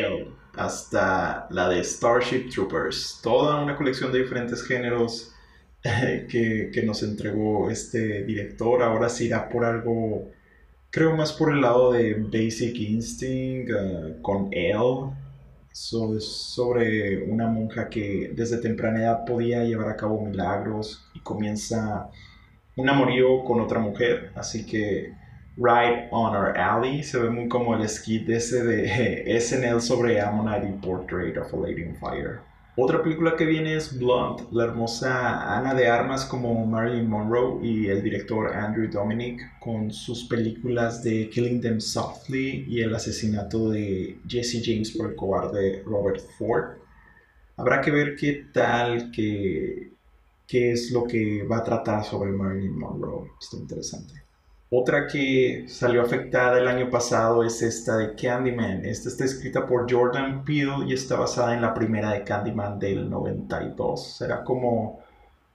hasta 0.55 1.47
la 1.49 1.67
de 1.67 1.83
Starship 1.83 2.49
Troopers. 2.49 3.19
Toda 3.21 3.61
una 3.61 3.75
colección 3.75 4.13
de 4.13 4.19
diferentes 4.19 4.63
géneros 4.63 5.33
que, 5.81 6.69
que 6.73 6.83
nos 6.83 7.03
entregó 7.03 7.69
este 7.69 8.23
director. 8.23 8.81
Ahora 8.81 9.09
se 9.09 9.25
irá 9.25 9.49
por 9.49 9.65
algo, 9.65 10.31
creo 10.93 11.15
más 11.15 11.33
por 11.33 11.51
el 11.51 11.61
lado 11.61 11.91
de 11.91 12.13
Basic 12.13 12.79
Instinct, 12.79 13.71
uh, 13.71 14.21
con 14.21 14.49
él 14.51 15.09
sobre 15.71 17.23
una 17.23 17.47
monja 17.47 17.89
que 17.89 18.31
desde 18.35 18.59
temprana 18.59 19.01
edad 19.01 19.25
podía 19.25 19.63
llevar 19.63 19.89
a 19.89 19.95
cabo 19.95 20.23
milagros 20.23 21.09
y 21.15 21.19
comienza 21.21 22.11
un 22.75 22.87
amorío 22.87 23.43
con 23.43 23.59
otra 23.59 23.79
mujer, 23.79 24.31
así 24.35 24.67
que 24.67 25.11
Right 25.57 26.09
on 26.11 26.35
Our 26.35 26.55
Alley. 26.57 27.01
Se 27.01 27.17
ve 27.17 27.31
muy 27.31 27.47
como 27.47 27.75
el 27.75 27.89
skit 27.89 28.29
ese 28.29 28.63
de 28.63 29.39
SNL 29.41 29.81
sobre 29.81 30.21
Ammonite 30.21 30.79
Portrait 30.79 31.35
of 31.37 31.51
a 31.53 31.57
Lady 31.57 31.85
on 31.85 31.95
Fire. 31.95 32.52
Otra 32.75 33.03
película 33.03 33.35
que 33.35 33.45
viene 33.45 33.75
es 33.75 33.99
Blonde, 33.99 34.45
la 34.51 34.63
hermosa 34.63 35.55
Ana 35.55 35.75
de 35.75 35.87
Armas 35.87 36.25
como 36.25 36.65
Marilyn 36.65 37.07
Monroe 37.07 37.63
y 37.63 37.85
el 37.87 38.01
director 38.01 38.51
Andrew 38.51 38.89
Dominic 38.89 39.59
con 39.59 39.91
sus 39.91 40.23
películas 40.23 41.03
de 41.03 41.29
Killing 41.29 41.61
Them 41.61 41.79
Softly 41.79 42.65
y 42.67 42.81
el 42.81 42.95
asesinato 42.95 43.69
de 43.69 44.17
Jesse 44.27 44.63
James 44.65 44.89
por 44.89 45.11
el 45.11 45.15
cobarde 45.15 45.83
Robert 45.85 46.19
Ford. 46.39 46.77
Habrá 47.57 47.79
que 47.79 47.91
ver 47.91 48.15
qué 48.15 48.47
tal, 48.51 49.11
qué, 49.11 49.91
qué 50.47 50.71
es 50.71 50.89
lo 50.89 51.03
que 51.03 51.43
va 51.43 51.57
a 51.57 51.63
tratar 51.63 52.03
sobre 52.03 52.31
Marilyn 52.31 52.75
Monroe. 52.75 53.29
Está 53.39 53.57
interesante. 53.57 54.22
Otra 54.75 55.05
que 55.05 55.65
salió 55.67 56.01
afectada 56.01 56.57
el 56.57 56.67
año 56.67 56.89
pasado 56.89 57.43
es 57.43 57.61
esta 57.61 57.95
de 57.97 58.15
Candyman. 58.15 58.83
Esta 58.83 59.07
está 59.07 59.23
escrita 59.23 59.67
por 59.67 59.85
Jordan 59.87 60.43
Peele 60.43 60.87
y 60.87 60.93
está 60.93 61.15
basada 61.15 61.53
en 61.53 61.61
la 61.61 61.75
primera 61.75 62.13
de 62.13 62.23
Candyman 62.23 62.79
del 62.79 63.07
92. 63.07 64.17
Será 64.17 64.43
como 64.43 64.99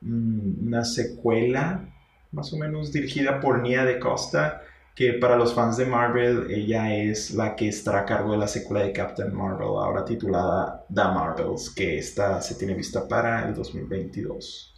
mm, 0.03 0.69
una 0.69 0.85
secuela, 0.85 1.85
más 2.31 2.53
o 2.53 2.59
menos 2.59 2.93
dirigida 2.93 3.41
por 3.41 3.61
Nia 3.61 3.85
de 3.85 3.99
Costa, 3.99 4.63
que 4.95 5.15
para 5.15 5.35
los 5.35 5.53
fans 5.53 5.77
de 5.77 5.87
Marvel 5.87 6.49
ella 6.53 6.95
es 6.95 7.33
la 7.33 7.57
que 7.57 7.67
estará 7.67 8.03
a 8.03 8.07
cargo 8.07 8.31
de 8.31 8.39
la 8.39 8.47
secuela 8.47 8.85
de 8.85 8.93
Captain 8.93 9.35
Marvel, 9.35 9.67
ahora 9.67 10.05
titulada 10.05 10.87
The 10.95 11.03
Marvels, 11.03 11.71
que 11.71 11.99
esta 11.99 12.41
se 12.41 12.55
tiene 12.55 12.75
vista 12.75 13.09
para 13.09 13.49
el 13.49 13.55
2022. 13.57 14.78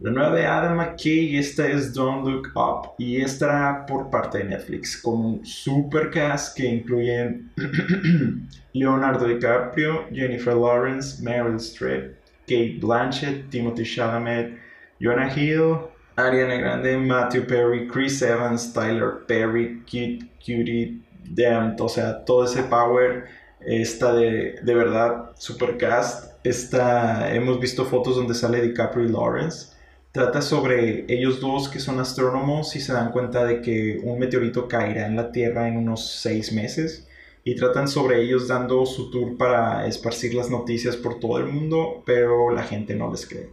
La 0.00 0.12
nueva 0.12 0.32
de 0.32 0.46
Adam 0.46 0.76
McKay, 0.76 1.38
esta 1.38 1.66
es 1.66 1.92
Don't 1.92 2.24
Look 2.24 2.52
Up 2.54 2.92
y 2.98 3.20
estará 3.20 3.84
por 3.84 4.08
parte 4.10 4.38
de 4.38 4.44
Netflix 4.44 4.96
con 4.96 5.24
un 5.24 5.44
supercast 5.44 6.56
que 6.56 6.66
incluyen 6.66 7.50
Leonardo 8.74 9.26
DiCaprio, 9.26 10.04
Jennifer 10.12 10.54
Lawrence, 10.54 11.20
Meryl 11.20 11.56
Streep, 11.56 12.14
Kate 12.42 12.78
Blanchett, 12.80 13.50
Timothy 13.50 13.82
Chalamet, 13.82 14.56
Jonah 15.00 15.36
Hill, 15.36 15.78
Ariana 16.14 16.58
Grande, 16.58 16.96
Matthew 16.96 17.48
Perry, 17.48 17.88
Chris 17.88 18.22
Evans, 18.22 18.72
Tyler 18.72 19.26
Perry, 19.26 19.82
Kid 19.84 20.28
Cutie, 20.38 21.02
Damn, 21.24 21.74
o 21.80 21.88
sea, 21.88 22.24
todo 22.24 22.44
ese 22.44 22.62
power 22.62 23.24
está 23.66 24.12
de, 24.12 24.60
de 24.62 24.74
verdad 24.76 25.32
supercast. 25.34 26.38
Esta, 26.44 27.34
hemos 27.34 27.58
visto 27.58 27.84
fotos 27.84 28.14
donde 28.14 28.34
sale 28.34 28.62
DiCaprio 28.62 29.04
y 29.04 29.08
Lawrence 29.08 29.76
Trata 30.18 30.42
sobre 30.42 31.04
ellos 31.06 31.38
dos 31.38 31.68
que 31.68 31.78
son 31.78 32.00
astrónomos 32.00 32.74
y 32.74 32.80
se 32.80 32.92
dan 32.92 33.12
cuenta 33.12 33.44
de 33.44 33.62
que 33.62 34.00
un 34.02 34.18
meteorito 34.18 34.66
caerá 34.66 35.06
en 35.06 35.14
la 35.14 35.30
Tierra 35.30 35.68
en 35.68 35.76
unos 35.76 36.10
seis 36.10 36.52
meses 36.52 37.06
y 37.44 37.54
tratan 37.54 37.86
sobre 37.86 38.20
ellos 38.20 38.48
dando 38.48 38.84
su 38.84 39.12
tour 39.12 39.38
para 39.38 39.86
esparcir 39.86 40.34
las 40.34 40.50
noticias 40.50 40.96
por 40.96 41.20
todo 41.20 41.38
el 41.38 41.46
mundo, 41.46 42.02
pero 42.04 42.50
la 42.50 42.64
gente 42.64 42.96
no 42.96 43.12
les 43.12 43.28
cree. 43.28 43.50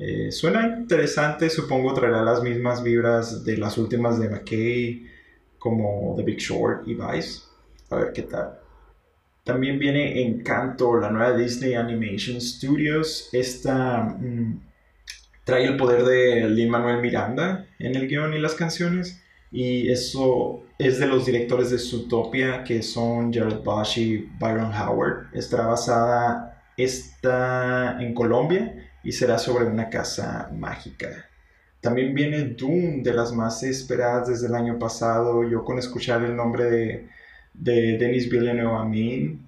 Eh, 0.00 0.32
suena 0.32 0.78
interesante, 0.80 1.48
supongo 1.48 1.94
traerá 1.94 2.24
las 2.24 2.42
mismas 2.42 2.82
vibras 2.82 3.44
de 3.44 3.56
las 3.56 3.78
últimas 3.78 4.18
de 4.18 4.30
McKay, 4.30 5.06
como 5.60 6.14
The 6.16 6.24
Big 6.24 6.38
Short 6.38 6.88
y 6.88 6.94
Vice. 6.94 7.42
A 7.88 7.94
ver 7.94 8.12
qué 8.12 8.22
tal. 8.22 8.58
También 9.44 9.78
viene 9.78 10.26
Encanto, 10.26 10.98
la 10.98 11.08
nueva 11.08 11.36
Disney 11.36 11.74
Animation 11.74 12.40
Studios. 12.40 13.28
Esta 13.32 14.16
mm, 14.18 14.69
trae 15.50 15.64
el 15.64 15.76
poder 15.76 16.04
de 16.04 16.48
Lin 16.48 16.70
Manuel 16.70 17.00
Miranda 17.00 17.66
en 17.80 17.96
el 17.96 18.06
guion 18.06 18.32
y 18.34 18.38
las 18.38 18.54
canciones. 18.54 19.20
Y 19.50 19.90
eso 19.90 20.62
es 20.78 21.00
de 21.00 21.08
los 21.08 21.26
directores 21.26 21.70
de 21.70 21.78
Zootopia, 21.78 22.62
que 22.62 22.82
son 22.84 23.32
Jared 23.32 23.64
Bosch 23.64 23.98
y 23.98 24.28
Byron 24.38 24.72
Howard. 24.72 25.26
Estará 25.34 25.66
basada 25.66 26.62
está 26.76 28.00
en 28.00 28.14
Colombia 28.14 28.90
y 29.02 29.10
será 29.10 29.38
sobre 29.38 29.64
una 29.64 29.90
casa 29.90 30.48
mágica. 30.56 31.28
También 31.80 32.14
viene 32.14 32.44
Doom, 32.44 33.02
de 33.02 33.12
las 33.12 33.32
más 33.32 33.64
esperadas 33.64 34.28
desde 34.28 34.46
el 34.46 34.54
año 34.54 34.78
pasado. 34.78 35.42
Yo 35.48 35.64
con 35.64 35.78
escuchar 35.78 36.22
el 36.22 36.36
nombre 36.36 36.64
de, 36.70 37.08
de 37.54 37.98
Denis 37.98 38.30
Villeneuve 38.30 38.76
a 38.76 38.84
mí 38.84 39.40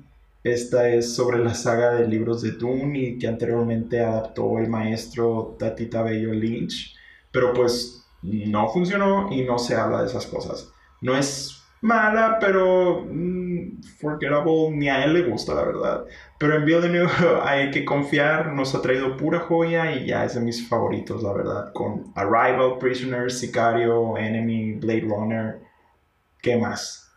esta 0.45 0.89
es 0.89 1.15
sobre 1.15 1.39
la 1.39 1.55
saga 1.55 1.95
de 1.95 2.09
libros 2.09 2.43
de 2.43 2.53
Dune 2.53 2.99
y 2.99 3.19
que 3.19 3.29
anteriormente 3.29 4.01
adaptó 4.01 4.59
el 4.59 4.69
maestro 4.69 5.57
Tatita 5.59 6.03
Bello 6.03 6.33
Lynch, 6.33 6.97
pero 7.31 7.53
pues 7.53 8.05
no 8.23 8.69
funcionó 8.69 9.33
y 9.33 9.45
no 9.45 9.59
se 9.59 9.77
habla 9.77 10.01
de 10.01 10.07
esas 10.07 10.27
cosas. 10.27 10.73
No 11.01 11.17
es 11.17 11.63
mala, 11.81 12.39
pero 12.41 13.05
mm, 13.09 13.83
forgettable, 14.01 14.71
ni 14.73 14.89
a 14.89 15.05
él 15.05 15.15
le 15.15 15.29
gusta, 15.29 15.55
la 15.55 15.65
verdad. 15.65 16.05
Pero 16.39 16.57
en 16.57 16.65
Villeneuve 16.65 17.13
hay 17.45 17.71
que 17.71 17.85
confiar, 17.85 18.53
nos 18.53 18.75
ha 18.75 18.83
traído 18.83 19.17
pura 19.17 19.41
joya 19.41 19.93
y 19.93 20.07
ya 20.07 20.25
es 20.25 20.35
de 20.35 20.41
mis 20.41 20.69
favoritos, 20.69 21.23
la 21.23 21.33
verdad. 21.33 21.73
Con 21.73 22.13
Arrival, 22.17 22.79
Prisoner, 22.79 23.31
Sicario, 23.31 24.17
Enemy, 24.17 24.75
Blade 24.75 25.07
Runner, 25.09 25.61
¿qué 26.41 26.57
más? 26.57 27.13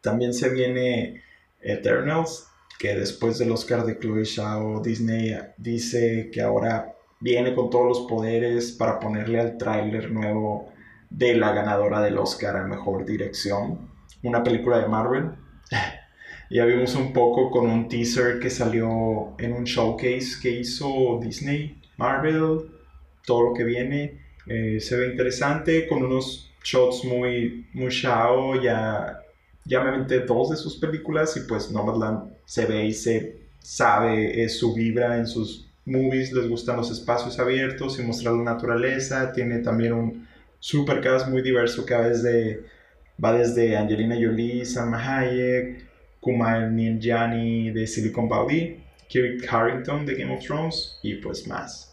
También 0.00 0.32
se 0.32 0.48
viene 0.48 1.22
Eternals, 1.60 2.49
que 2.80 2.94
después 2.94 3.36
del 3.38 3.52
Oscar 3.52 3.84
de 3.84 3.98
Chloe 3.98 4.24
Zhao, 4.24 4.80
Disney 4.80 5.36
dice 5.58 6.30
que 6.32 6.40
ahora 6.40 6.96
viene 7.20 7.54
con 7.54 7.68
todos 7.68 7.86
los 7.86 8.00
poderes 8.08 8.72
para 8.72 8.98
ponerle 8.98 9.38
al 9.38 9.58
tráiler 9.58 10.10
nuevo 10.10 10.72
de 11.10 11.34
la 11.34 11.52
ganadora 11.52 12.00
del 12.00 12.16
Oscar 12.16 12.56
a 12.56 12.66
Mejor 12.66 13.04
Dirección, 13.04 13.90
una 14.22 14.42
película 14.42 14.78
de 14.78 14.88
Marvel. 14.88 15.30
ya 16.50 16.64
vimos 16.64 16.94
un 16.94 17.12
poco 17.12 17.50
con 17.50 17.66
un 17.66 17.86
teaser 17.86 18.40
que 18.40 18.48
salió 18.48 19.34
en 19.38 19.52
un 19.52 19.64
showcase 19.64 20.40
que 20.40 20.50
hizo 20.50 21.20
Disney, 21.22 21.78
Marvel, 21.98 22.62
todo 23.26 23.50
lo 23.50 23.52
que 23.52 23.64
viene. 23.64 24.22
Eh, 24.46 24.80
se 24.80 24.96
ve 24.96 25.08
interesante 25.08 25.86
con 25.86 26.02
unos 26.02 26.50
shots 26.64 27.04
muy, 27.04 27.66
muy 27.74 27.90
Shao, 27.90 28.58
ya 28.58 29.19
ya 29.64 29.82
me 29.82 29.90
aventé 29.90 30.20
dos 30.20 30.50
de 30.50 30.56
sus 30.56 30.76
películas 30.76 31.36
y 31.36 31.40
pues 31.40 31.70
Nomadland 31.70 32.32
se 32.44 32.66
ve 32.66 32.86
y 32.86 32.92
se 32.92 33.40
sabe 33.58 34.42
es 34.42 34.58
su 34.58 34.74
vibra 34.74 35.16
en 35.18 35.26
sus 35.26 35.68
movies, 35.84 36.32
les 36.32 36.48
gustan 36.48 36.76
los 36.76 36.90
espacios 36.90 37.38
abiertos 37.38 37.98
y 37.98 38.02
mostrar 38.02 38.34
la 38.34 38.42
naturaleza, 38.42 39.32
tiene 39.32 39.58
también 39.58 39.92
un 39.92 40.28
super 40.58 41.00
cast 41.00 41.28
muy 41.28 41.42
diverso 41.42 41.84
que 41.84 41.94
va 41.94 42.08
desde, 42.08 42.64
va 43.22 43.32
desde 43.32 43.76
Angelina 43.76 44.14
Jolie, 44.14 44.64
Salma 44.64 44.98
Hayek, 44.98 45.84
Kumail 46.20 46.74
Nanjiani 46.74 47.70
de 47.70 47.86
Silicon 47.86 48.28
Valley, 48.28 48.82
Kit 49.08 49.44
Harrington 49.50 50.06
de 50.06 50.14
Game 50.14 50.34
of 50.34 50.44
Thrones 50.44 50.98
y 51.02 51.14
pues 51.14 51.46
más. 51.46 51.89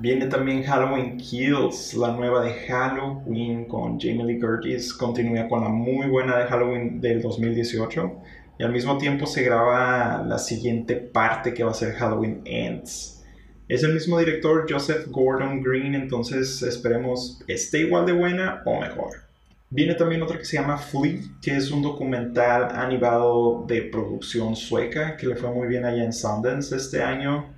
Viene 0.00 0.26
también 0.26 0.62
Halloween 0.62 1.16
Kills, 1.16 1.94
la 1.94 2.12
nueva 2.12 2.44
de 2.44 2.54
Halloween 2.68 3.64
con 3.64 3.98
Jamie 3.98 4.24
Lee 4.24 4.38
Curtis. 4.38 4.94
Continúa 4.94 5.48
con 5.48 5.62
la 5.62 5.68
muy 5.68 6.06
buena 6.06 6.38
de 6.38 6.46
Halloween 6.46 7.00
del 7.00 7.20
2018. 7.20 8.22
Y 8.60 8.62
al 8.62 8.70
mismo 8.70 8.96
tiempo 8.96 9.26
se 9.26 9.42
graba 9.42 10.22
la 10.24 10.38
siguiente 10.38 10.94
parte 10.94 11.52
que 11.52 11.64
va 11.64 11.72
a 11.72 11.74
ser 11.74 11.94
Halloween 11.94 12.42
Ends. 12.44 13.24
Es 13.66 13.82
el 13.82 13.92
mismo 13.92 14.20
director 14.20 14.66
Joseph 14.70 15.08
Gordon 15.08 15.62
Green, 15.62 15.96
entonces 15.96 16.62
esperemos 16.62 17.42
esté 17.48 17.80
igual 17.80 18.06
de 18.06 18.12
buena 18.12 18.62
o 18.66 18.80
mejor. 18.80 19.10
Viene 19.68 19.94
también 19.94 20.22
otra 20.22 20.38
que 20.38 20.44
se 20.44 20.58
llama 20.58 20.78
Fleet, 20.78 21.22
que 21.42 21.56
es 21.56 21.72
un 21.72 21.82
documental 21.82 22.68
animado 22.70 23.64
de 23.66 23.82
producción 23.82 24.54
sueca 24.54 25.16
que 25.16 25.26
le 25.26 25.34
fue 25.34 25.52
muy 25.52 25.66
bien 25.66 25.84
allá 25.84 26.04
en 26.04 26.12
Sundance 26.12 26.74
este 26.76 27.02
año 27.02 27.57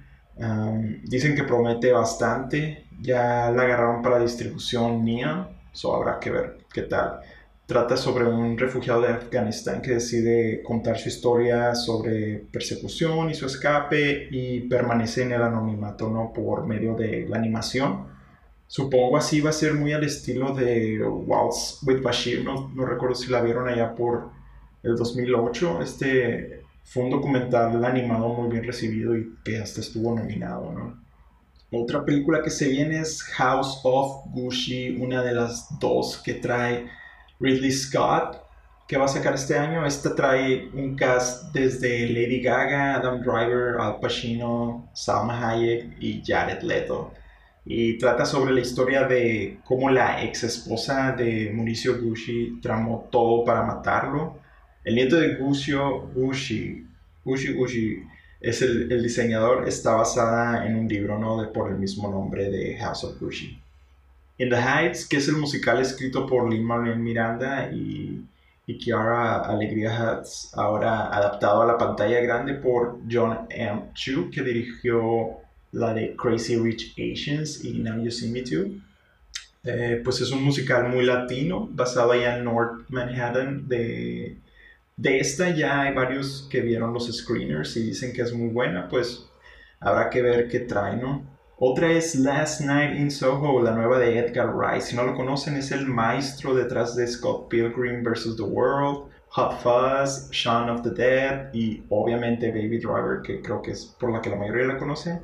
dicen 1.05 1.35
que 1.35 1.45
promete 1.45 1.93
bastante. 1.93 2.87
Ya 3.01 3.51
la 3.51 3.63
agarraron 3.63 4.03
para 4.03 4.19
distribución 4.19 5.05
Neon, 5.05 5.49
so 5.73 5.95
habrá 5.95 6.19
que 6.19 6.31
ver 6.31 6.59
qué 6.73 6.83
tal. 6.83 7.21
Trata 7.67 7.97
sobre 7.97 8.27
un 8.27 8.59
refugiado 8.59 9.03
de 9.03 9.09
Afganistán 9.09 9.81
que 9.81 9.93
decide 9.93 10.63
contar 10.63 10.99
su 10.99 11.09
historia 11.09 11.75
sobre 11.75 12.45
persecución 12.51 13.31
y 13.31 13.35
su 13.35 13.47
escape 13.47 14.29
y 14.31 14.61
permanece 14.63 15.23
en 15.23 15.33
el 15.33 15.43
anonimato 15.43 16.11
¿no? 16.11 16.33
por 16.33 16.67
medio 16.67 16.95
de 16.95 17.27
la 17.29 17.37
animación. 17.37 18.09
Supongo 18.67 19.17
así 19.17 19.41
va 19.41 19.51
a 19.51 19.53
ser 19.53 19.75
muy 19.75 19.93
al 19.93 20.05
estilo 20.05 20.55
de 20.55 21.01
Waltz 21.03 21.81
with 21.85 22.03
Bashir, 22.03 22.45
no, 22.45 22.71
no 22.75 22.87
recuerdo 22.87 23.15
si 23.15 23.31
la 23.31 23.41
vieron 23.41 23.69
allá 23.69 23.95
por 23.95 24.31
el 24.83 24.97
2008, 24.97 25.83
este 25.83 26.60
fue 26.85 27.05
un 27.05 27.11
documental 27.11 27.85
animado 27.85 28.29
muy 28.29 28.51
bien 28.51 28.65
recibido 28.65 29.17
y 29.17 29.35
que 29.45 29.59
hasta 29.59 29.81
estuvo 29.81 30.15
nominado, 30.15 30.73
¿no? 30.73 31.01
Otra 31.73 32.05
película 32.05 32.43
que 32.43 32.51
se 32.51 32.69
viene 32.69 32.99
es 32.99 33.23
House 33.23 33.81
of 33.85 34.27
Gucci, 34.33 34.97
una 35.01 35.23
de 35.23 35.33
las 35.33 35.79
dos 35.79 36.21
que 36.25 36.35
trae 36.35 36.89
Ridley 37.39 37.71
Scott, 37.71 38.43
que 38.89 38.97
va 38.99 39.05
a 39.05 39.09
sacar 39.09 39.35
este 39.35 39.57
año. 39.57 39.87
Esta 39.87 40.17
trae 40.17 40.69
un 40.75 40.97
cast 40.97 41.53
desde 41.53 42.09
Lady 42.09 42.41
Gaga, 42.43 42.97
Adam 42.97 43.21
Driver, 43.21 43.81
Al 43.81 44.01
Pacino, 44.01 44.91
Salma 44.93 45.49
Hayek 45.49 45.97
y 46.01 46.23
Jared 46.27 46.63
Leto. 46.63 47.13
Y 47.65 47.99
trata 47.99 48.27
sobre 48.27 48.53
la 48.53 48.63
historia 48.63 49.05
de 49.05 49.61
cómo 49.65 49.91
la 49.91 50.25
ex 50.25 50.43
esposa 50.43 51.13
de 51.13 51.53
Mauricio 51.55 52.01
Gucci 52.03 52.59
tramó 52.61 53.09
todo 53.13 53.45
para 53.45 53.63
matarlo 53.63 54.41
el 54.85 54.95
nieto 54.95 55.17
de 55.17 55.35
Guccio 55.35 56.09
Gucci, 56.15 56.87
Gucci 57.25 57.53
Gucci 57.53 58.03
es 58.41 58.63
el, 58.63 59.03
diseñador, 59.03 59.69
está 59.69 59.93
basada 59.93 60.67
en 60.67 60.77
un 60.77 60.89
libro 60.89 61.19
¿no? 61.19 61.43
de, 61.43 61.49
por 61.49 61.71
el 61.71 61.79
mismo 61.79 62.11
nombre 62.11 62.51
de 62.51 62.77
House 62.79 63.05
of 63.05 63.21
Gucci. 63.21 63.59
In 64.39 64.49
the 64.49 64.57
Heights, 64.57 65.07
que 65.07 65.19
es 65.19 65.29
el 65.29 65.37
musical 65.37 65.81
escrito 65.81 66.27
por 66.27 66.51
Lin 66.51 66.65
Manuel 66.65 66.99
Miranda 66.99 67.71
y, 67.71 68.25
y 68.67 68.79
Kiara 68.79 69.41
Alegría 69.41 69.93
Hutz, 69.93 70.55
ahora 70.55 71.15
adaptado 71.15 71.61
a 71.61 71.67
la 71.67 71.77
pantalla 71.77 72.21
grande 72.21 72.55
por 72.55 73.01
John 73.11 73.41
M. 73.51 73.83
Chu, 73.93 74.31
que 74.31 74.43
dirigió 74.43 75.41
la 75.73 75.93
de 75.93 76.17
Crazy 76.17 76.57
Rich 76.57 76.95
Asians 76.95 77.63
y 77.63 77.81
Now 77.81 78.03
You 78.03 78.11
See 78.11 78.31
Me 78.31 78.41
Too. 78.41 78.81
Eh, 79.63 80.01
pues 80.03 80.23
es 80.23 80.31
un 80.31 80.43
musical 80.43 80.89
muy 80.89 81.05
latino, 81.05 81.69
basado 81.71 82.13
allá 82.13 82.39
en 82.39 82.45
North 82.45 82.89
Manhattan 82.89 83.69
de 83.69 84.39
de 85.01 85.19
esta 85.19 85.49
ya 85.49 85.81
hay 85.81 85.95
varios 85.95 86.47
que 86.51 86.61
vieron 86.61 86.93
los 86.93 87.11
screeners 87.11 87.75
y 87.79 87.85
dicen 87.85 88.13
que 88.13 88.21
es 88.21 88.35
muy 88.35 88.51
buena, 88.51 88.87
pues 88.87 89.27
habrá 89.81 90.11
que 90.11 90.21
ver 90.21 90.47
qué 90.49 90.61
trae, 90.61 90.97
¿no? 90.97 91.25
Otra 91.57 91.91
es 91.91 92.15
Last 92.17 92.61
Night 92.61 92.99
in 92.99 93.11
Soho, 93.11 93.63
la 93.63 93.73
nueva 93.73 93.99
de 93.99 94.19
Edgar 94.19 94.55
Rice. 94.55 94.89
Si 94.89 94.97
no 94.97 95.05
lo 95.05 95.15
conocen, 95.15 95.57
es 95.57 95.73
el 95.73 95.87
maestro 95.87 96.55
detrás 96.55 96.97
de 96.97 97.07
Scott 97.07 97.49
Pilgrim 97.49 98.03
vs. 98.03 98.37
The 98.37 98.43
World, 98.43 99.11
Hot 99.29 99.63
Fuzz, 99.63 100.31
Shaun 100.33 100.69
of 100.69 100.83
the 100.83 100.91
Dead 100.91 101.49
y 101.55 101.83
obviamente 101.89 102.51
Baby 102.51 102.79
Driver, 102.79 103.23
que 103.23 103.41
creo 103.41 103.63
que 103.63 103.71
es 103.71 103.87
por 103.99 104.13
la 104.13 104.21
que 104.21 104.29
la 104.29 104.37
mayoría 104.37 104.67
la 104.67 104.79
conoce. 104.79 105.19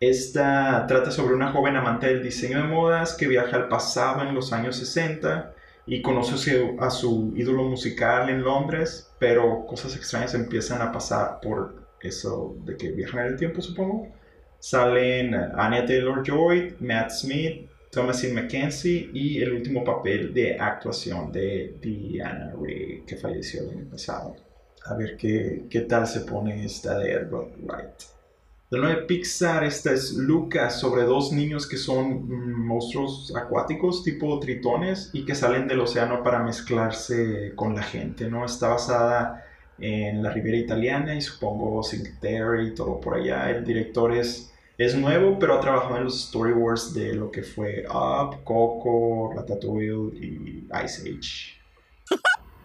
Esta 0.00 0.86
trata 0.86 1.10
sobre 1.10 1.34
una 1.34 1.52
joven 1.52 1.76
amante 1.76 2.06
del 2.06 2.22
diseño 2.22 2.62
de 2.62 2.64
modas 2.64 3.14
que 3.14 3.28
viaja 3.28 3.56
al 3.56 3.68
pasado 3.68 4.22
en 4.22 4.34
los 4.34 4.54
años 4.54 4.76
60 4.76 5.54
y 5.86 6.00
conoce 6.00 6.76
a 6.78 6.90
su 6.90 7.32
ídolo 7.36 7.64
musical 7.64 8.28
en 8.30 8.42
Londres, 8.42 9.10
pero 9.18 9.66
cosas 9.66 9.96
extrañas 9.96 10.34
empiezan 10.34 10.80
a 10.80 10.92
pasar 10.92 11.40
por 11.40 11.82
eso 12.00 12.56
de 12.64 12.76
que 12.76 12.90
viajan 12.90 13.26
en 13.26 13.32
el 13.32 13.38
tiempo, 13.38 13.60
supongo. 13.60 14.08
Salen 14.58 15.34
Anya 15.34 15.84
Taylor-Joy, 15.84 16.76
Matt 16.80 17.10
Smith, 17.10 17.68
Thomasin 17.90 18.34
McKenzie 18.34 19.10
y 19.12 19.42
el 19.42 19.52
último 19.52 19.84
papel 19.84 20.32
de 20.32 20.58
actuación 20.58 21.30
de 21.32 21.76
Diana 21.80 22.54
Ray, 22.58 23.02
que 23.06 23.16
falleció 23.16 23.62
el 23.62 23.70
año 23.70 23.90
pasado. 23.90 24.36
A 24.84 24.94
ver 24.94 25.16
qué, 25.16 25.64
qué 25.68 25.80
tal 25.80 26.06
se 26.06 26.20
pone 26.20 26.64
esta 26.64 26.98
de 26.98 27.12
Edward 27.12 27.52
Wright. 27.60 28.11
De 28.72 28.78
nuevo 28.78 29.00
de 29.00 29.06
Pixar, 29.06 29.64
esta 29.64 29.92
es 29.92 30.14
Lucas, 30.14 30.80
sobre 30.80 31.02
dos 31.02 31.30
niños 31.30 31.68
que 31.68 31.76
son 31.76 32.26
mm, 32.26 32.66
monstruos 32.66 33.30
acuáticos 33.36 34.02
tipo 34.02 34.40
tritones 34.40 35.10
y 35.12 35.26
que 35.26 35.34
salen 35.34 35.68
del 35.68 35.80
océano 35.80 36.22
para 36.22 36.42
mezclarse 36.42 37.52
con 37.54 37.74
la 37.74 37.82
gente, 37.82 38.30
¿no? 38.30 38.46
Está 38.46 38.68
basada 38.68 39.44
en 39.78 40.22
la 40.22 40.30
Riviera 40.30 40.56
Italiana 40.56 41.14
y 41.14 41.20
supongo 41.20 41.82
Terre 42.18 42.68
y 42.68 42.74
todo 42.74 42.98
por 42.98 43.16
allá. 43.16 43.50
El 43.50 43.62
director 43.62 44.10
es, 44.10 44.50
es 44.78 44.96
nuevo, 44.96 45.38
pero 45.38 45.56
ha 45.56 45.60
trabajado 45.60 45.98
en 45.98 46.04
los 46.04 46.28
storyboards 46.28 46.94
de 46.94 47.12
lo 47.12 47.30
que 47.30 47.42
fue 47.42 47.84
Up, 47.90 48.42
Coco, 48.42 49.34
Ratatouille 49.36 50.16
y 50.18 50.66
Ice 50.82 51.02
Age. 51.02 51.60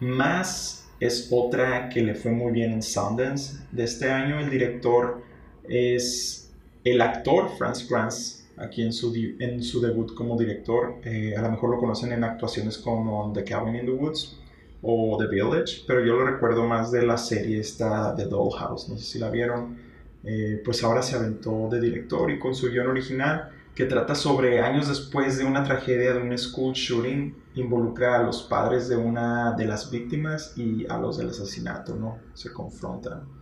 Más 0.00 0.88
es 1.00 1.28
otra 1.30 1.90
que 1.90 2.00
le 2.00 2.14
fue 2.14 2.30
muy 2.30 2.50
bien 2.50 2.72
en 2.72 2.82
Sundance 2.82 3.58
de 3.72 3.84
este 3.84 4.10
año. 4.10 4.40
El 4.40 4.48
director 4.48 5.27
es 5.68 6.52
el 6.84 7.00
actor 7.00 7.50
Franz 7.56 7.84
Kranz, 7.84 8.48
aquí 8.56 8.82
en 8.82 8.92
su, 8.92 9.14
en 9.38 9.62
su 9.62 9.80
debut 9.80 10.14
como 10.14 10.36
director. 10.36 10.96
Eh, 11.04 11.34
a 11.36 11.42
lo 11.42 11.50
mejor 11.50 11.70
lo 11.70 11.78
conocen 11.78 12.12
en 12.12 12.24
actuaciones 12.24 12.78
como 12.78 13.32
The 13.32 13.44
Cabin 13.44 13.76
in 13.76 13.86
the 13.86 13.92
Woods 13.92 14.38
o 14.82 15.16
The 15.18 15.26
Village, 15.26 15.84
pero 15.86 16.04
yo 16.04 16.14
lo 16.14 16.24
recuerdo 16.24 16.66
más 16.66 16.92
de 16.92 17.04
la 17.04 17.16
serie 17.16 17.60
esta 17.60 18.14
de 18.14 18.26
Dollhouse, 18.26 18.88
no 18.88 18.96
sé 18.96 19.04
si 19.04 19.18
la 19.18 19.30
vieron. 19.30 19.76
Eh, 20.24 20.60
pues 20.64 20.82
ahora 20.82 21.02
se 21.02 21.16
aventó 21.16 21.68
de 21.70 21.80
director 21.80 22.30
y 22.30 22.38
con 22.38 22.54
su 22.54 22.70
guion 22.70 22.88
original 22.88 23.50
que 23.74 23.84
trata 23.84 24.16
sobre 24.16 24.60
años 24.60 24.88
después 24.88 25.38
de 25.38 25.44
una 25.44 25.62
tragedia 25.62 26.12
de 26.12 26.20
un 26.20 26.36
school 26.36 26.72
shooting, 26.72 27.32
involucra 27.54 28.16
a 28.16 28.22
los 28.24 28.42
padres 28.42 28.88
de 28.88 28.96
una 28.96 29.52
de 29.52 29.66
las 29.66 29.88
víctimas 29.92 30.52
y 30.56 30.84
a 30.88 30.98
los 30.98 31.18
del 31.18 31.30
asesinato, 31.30 31.94
¿no? 31.94 32.18
Se 32.34 32.52
confrontan. 32.52 33.37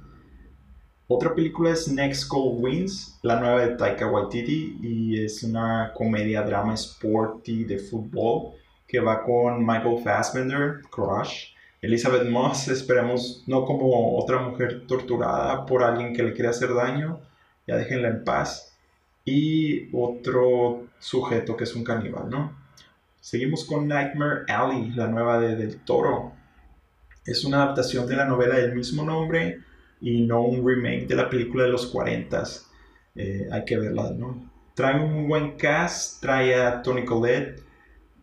Otra 1.09 1.37
película 1.37 1.71
es 1.71 1.87
Next 1.87 2.29
Goal 2.29 2.57
Wins, 2.61 3.21
la 3.23 3.39
nueva 3.39 3.65
de 3.65 3.77
Taika 3.77 4.09
Waititi, 4.09 4.77
y 4.83 5.25
es 5.25 5.45
una 5.45 5.93
comedia 5.95 6.43
drama 6.43 6.75
sporty 6.75 7.63
de 7.63 7.79
fútbol 7.79 8.55
que 8.89 8.99
va 8.99 9.23
con 9.23 9.65
Michael 9.65 10.03
Fassbender, 10.03 10.81
Crush, 10.91 11.51
Elizabeth 11.81 12.29
Moss, 12.29 12.67
esperemos 12.67 13.45
no 13.47 13.65
como 13.65 14.19
otra 14.19 14.41
mujer 14.41 14.85
torturada 14.89 15.65
por 15.65 15.85
alguien 15.85 16.13
que 16.13 16.25
le 16.25 16.33
quiere 16.33 16.49
hacer 16.49 16.75
daño, 16.75 17.21
ya 17.69 17.77
déjenla 17.77 18.09
en 18.09 18.25
paz, 18.25 18.77
y 19.25 19.89
otro 19.97 20.89
sujeto 20.99 21.57
que 21.57 21.65
es 21.65 21.77
un 21.77 21.85
caníbal, 21.85 22.29
¿no? 22.29 22.53
Seguimos 23.21 23.65
con 23.65 23.87
Nightmare 23.87 24.43
Alley, 24.49 24.91
la 24.91 25.07
nueva 25.07 25.39
de 25.39 25.55
Del 25.55 25.85
Toro. 25.85 26.33
Es 27.25 27.45
una 27.45 27.63
adaptación 27.63 28.09
de 28.09 28.17
la 28.17 28.25
novela 28.25 28.57
del 28.57 28.75
mismo 28.75 29.05
nombre 29.05 29.61
y 30.01 30.23
no 30.23 30.43
un 30.43 30.67
remake 30.67 31.07
de 31.07 31.17
la 31.17 31.29
película 31.29 31.65
de 31.65 31.71
los 31.71 31.87
40. 31.87 32.43
Eh, 33.15 33.49
hay 33.51 33.65
que 33.65 33.79
verla, 33.79 34.11
¿no? 34.11 34.51
Trae 34.75 35.03
un 35.03 35.27
buen 35.27 35.57
cast, 35.57 36.21
trae 36.21 36.55
a 36.55 36.83
Tony 36.83 37.05
Collette, 37.05 37.63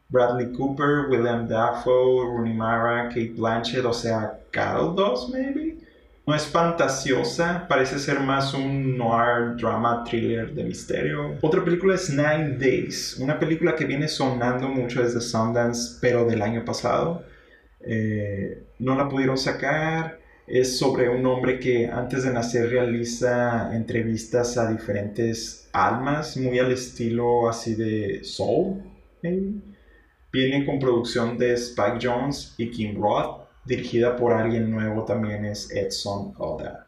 Bradley 0.09 0.51
Cooper, 0.53 1.09
William 1.09 1.47
Dafoe, 1.47 2.25
Rooney 2.25 2.53
Mara, 2.53 3.09
Kate 3.09 3.33
Blanchett, 3.35 3.83
o 3.85 3.93
sea, 3.93 4.39
Carol 4.51 4.95
2, 4.95 5.29
maybe. 5.31 5.77
No 6.25 6.33
es 6.33 6.45
fantasiosa, 6.45 7.67
parece 7.67 7.99
ser 7.99 8.21
más 8.21 8.53
un 8.53 8.97
noir 8.97 9.57
drama 9.57 10.05
thriller 10.05 10.53
de 10.53 10.63
misterio. 10.63 11.37
Otra 11.41 11.65
película 11.65 11.95
es 11.95 12.09
Nine 12.09 12.57
Days, 12.57 13.17
una 13.19 13.37
película 13.37 13.75
que 13.75 13.83
viene 13.83 14.07
sonando 14.07 14.69
mucho 14.69 15.03
desde 15.03 15.19
Sundance, 15.19 15.97
pero 15.99 16.23
del 16.25 16.41
año 16.41 16.63
pasado. 16.63 17.25
Eh, 17.81 18.63
no 18.79 18.95
la 18.95 19.09
pudieron 19.09 19.37
sacar. 19.37 20.22
Es 20.45 20.77
sobre 20.77 21.09
un 21.09 21.25
hombre 21.25 21.59
que 21.59 21.87
antes 21.87 22.23
de 22.23 22.33
nacer 22.33 22.69
realiza 22.69 23.73
entrevistas 23.75 24.57
a 24.57 24.69
diferentes 24.69 25.69
almas, 25.71 26.35
muy 26.35 26.59
al 26.59 26.71
estilo 26.71 27.47
así 27.47 27.75
de 27.75 28.23
Soul, 28.23 28.83
Viene 30.33 30.65
con 30.65 30.79
producción 30.79 31.37
de 31.37 31.53
Spike 31.53 31.99
Jones 32.01 32.55
y 32.57 32.71
Kim 32.71 32.99
Roth 32.99 33.43
dirigida 33.65 34.17
por 34.17 34.33
alguien 34.33 34.71
nuevo 34.71 35.05
también 35.05 35.45
es 35.45 35.71
Edson 35.71 36.33
Oda. 36.37 36.87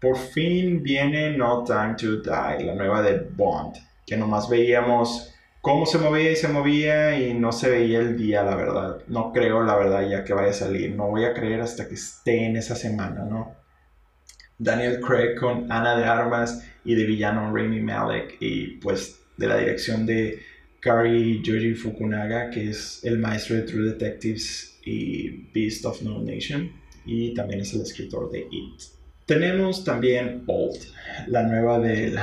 Por 0.00 0.16
fin 0.16 0.82
viene 0.82 1.36
No 1.36 1.62
Time 1.64 1.96
to 1.98 2.16
Die, 2.16 2.64
la 2.64 2.74
nueva 2.74 3.02
de 3.02 3.18
Bond, 3.18 3.76
que 4.06 4.16
nomás 4.16 4.48
veíamos 4.48 5.33
cómo 5.64 5.86
se 5.86 5.96
movía 5.96 6.30
y 6.30 6.36
se 6.36 6.48
movía 6.48 7.18
y 7.18 7.32
no 7.32 7.50
se 7.50 7.70
veía 7.70 7.98
el 8.00 8.18
día, 8.18 8.42
la 8.42 8.54
verdad. 8.54 8.98
No 9.08 9.32
creo, 9.32 9.64
la 9.64 9.74
verdad, 9.74 10.06
ya 10.06 10.22
que 10.22 10.34
vaya 10.34 10.50
a 10.50 10.52
salir. 10.52 10.94
No 10.94 11.08
voy 11.08 11.24
a 11.24 11.32
creer 11.32 11.62
hasta 11.62 11.88
que 11.88 11.94
esté 11.94 12.44
en 12.44 12.56
esa 12.56 12.76
semana, 12.76 13.24
¿no? 13.24 13.56
Daniel 14.58 15.00
Craig 15.00 15.36
con 15.40 15.72
Ana 15.72 15.96
de 15.96 16.04
Armas 16.04 16.62
y 16.84 16.94
de 16.94 17.04
villano 17.04 17.50
Rami 17.56 17.80
Malek 17.80 18.36
y 18.40 18.76
pues 18.76 19.22
de 19.38 19.46
la 19.46 19.56
dirección 19.56 20.04
de 20.04 20.38
Kari 20.80 21.42
Yoji 21.42 21.72
Fukunaga, 21.72 22.50
que 22.50 22.68
es 22.68 23.02
el 23.02 23.18
maestro 23.18 23.56
de 23.56 23.62
True 23.62 23.88
Detectives 23.88 24.78
y 24.84 25.50
Beast 25.54 25.86
of 25.86 26.02
No 26.02 26.20
Nation, 26.20 26.70
y 27.06 27.32
también 27.32 27.60
es 27.60 27.72
el 27.72 27.80
escritor 27.80 28.30
de 28.30 28.46
It. 28.50 28.82
Tenemos 29.24 29.82
también 29.82 30.44
Old, 30.46 30.78
la 31.28 31.42
nueva 31.42 31.78
del 31.78 32.18